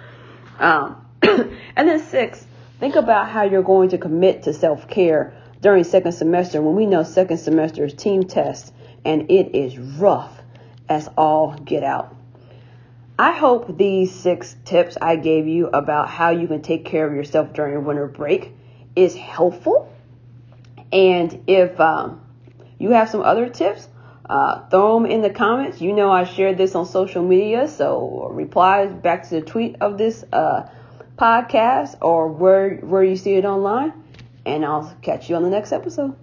um, 0.58 1.06
and 1.22 1.90
then 1.90 2.00
six, 2.00 2.46
think 2.80 2.96
about 2.96 3.28
how 3.28 3.44
you're 3.44 3.62
going 3.62 3.90
to 3.90 3.98
commit 3.98 4.44
to 4.44 4.54
self 4.54 4.88
care 4.88 5.34
during 5.60 5.84
second 5.84 6.14
semester 6.14 6.62
when 6.62 6.76
we 6.76 6.86
know 6.86 7.04
second 7.04 7.40
semester 7.40 7.84
is 7.84 7.94
team 7.94 8.24
test 8.24 8.74
and 9.04 9.30
it 9.30 9.54
is 9.54 9.78
rough 9.78 10.40
as 10.88 11.10
all 11.18 11.56
get 11.56 11.84
out. 11.84 12.16
I 13.20 13.34
hope 13.34 13.78
these 13.78 14.16
six 14.16 14.56
tips 14.64 14.98
I 15.02 15.18
gave 15.18 15.46
you 15.46 15.68
about 15.68 16.08
how 16.08 16.30
you 16.30 16.48
can 16.48 16.62
take 16.62 16.86
care 16.86 17.06
of 17.06 17.14
yourself 17.14 17.52
during 17.52 17.74
your 17.74 17.82
winter 17.82 18.08
break 18.08 18.54
is 18.96 19.14
helpful. 19.14 19.94
And 20.94 21.44
if 21.46 21.78
um, 21.82 22.22
you 22.78 22.92
have 22.92 23.10
some 23.10 23.22
other 23.22 23.50
tips, 23.50 23.90
uh, 24.30 24.66
throw 24.70 24.98
them 24.98 25.12
in 25.12 25.22
the 25.22 25.30
comments. 25.30 25.82
You 25.82 25.92
know 25.92 26.10
I 26.10 26.24
shared 26.24 26.58
this 26.58 26.76
on 26.76 26.86
social 26.86 27.22
media, 27.22 27.68
so 27.68 28.30
reply 28.32 28.86
back 28.86 29.24
to 29.24 29.32
the 29.32 29.42
tweet 29.42 29.76
of 29.82 29.98
this 29.98 30.24
uh, 30.32 30.70
podcast 31.18 31.98
or 32.02 32.30
where 32.30 32.78
where 32.78 33.04
you 33.04 33.18
see 33.18 33.34
it 33.34 33.44
online, 33.44 33.92
and 34.46 34.64
I'll 34.64 34.96
catch 35.02 35.30
you 35.30 35.36
on 35.36 35.44
the 35.44 35.50
next 35.50 35.74
episode. 35.74 36.16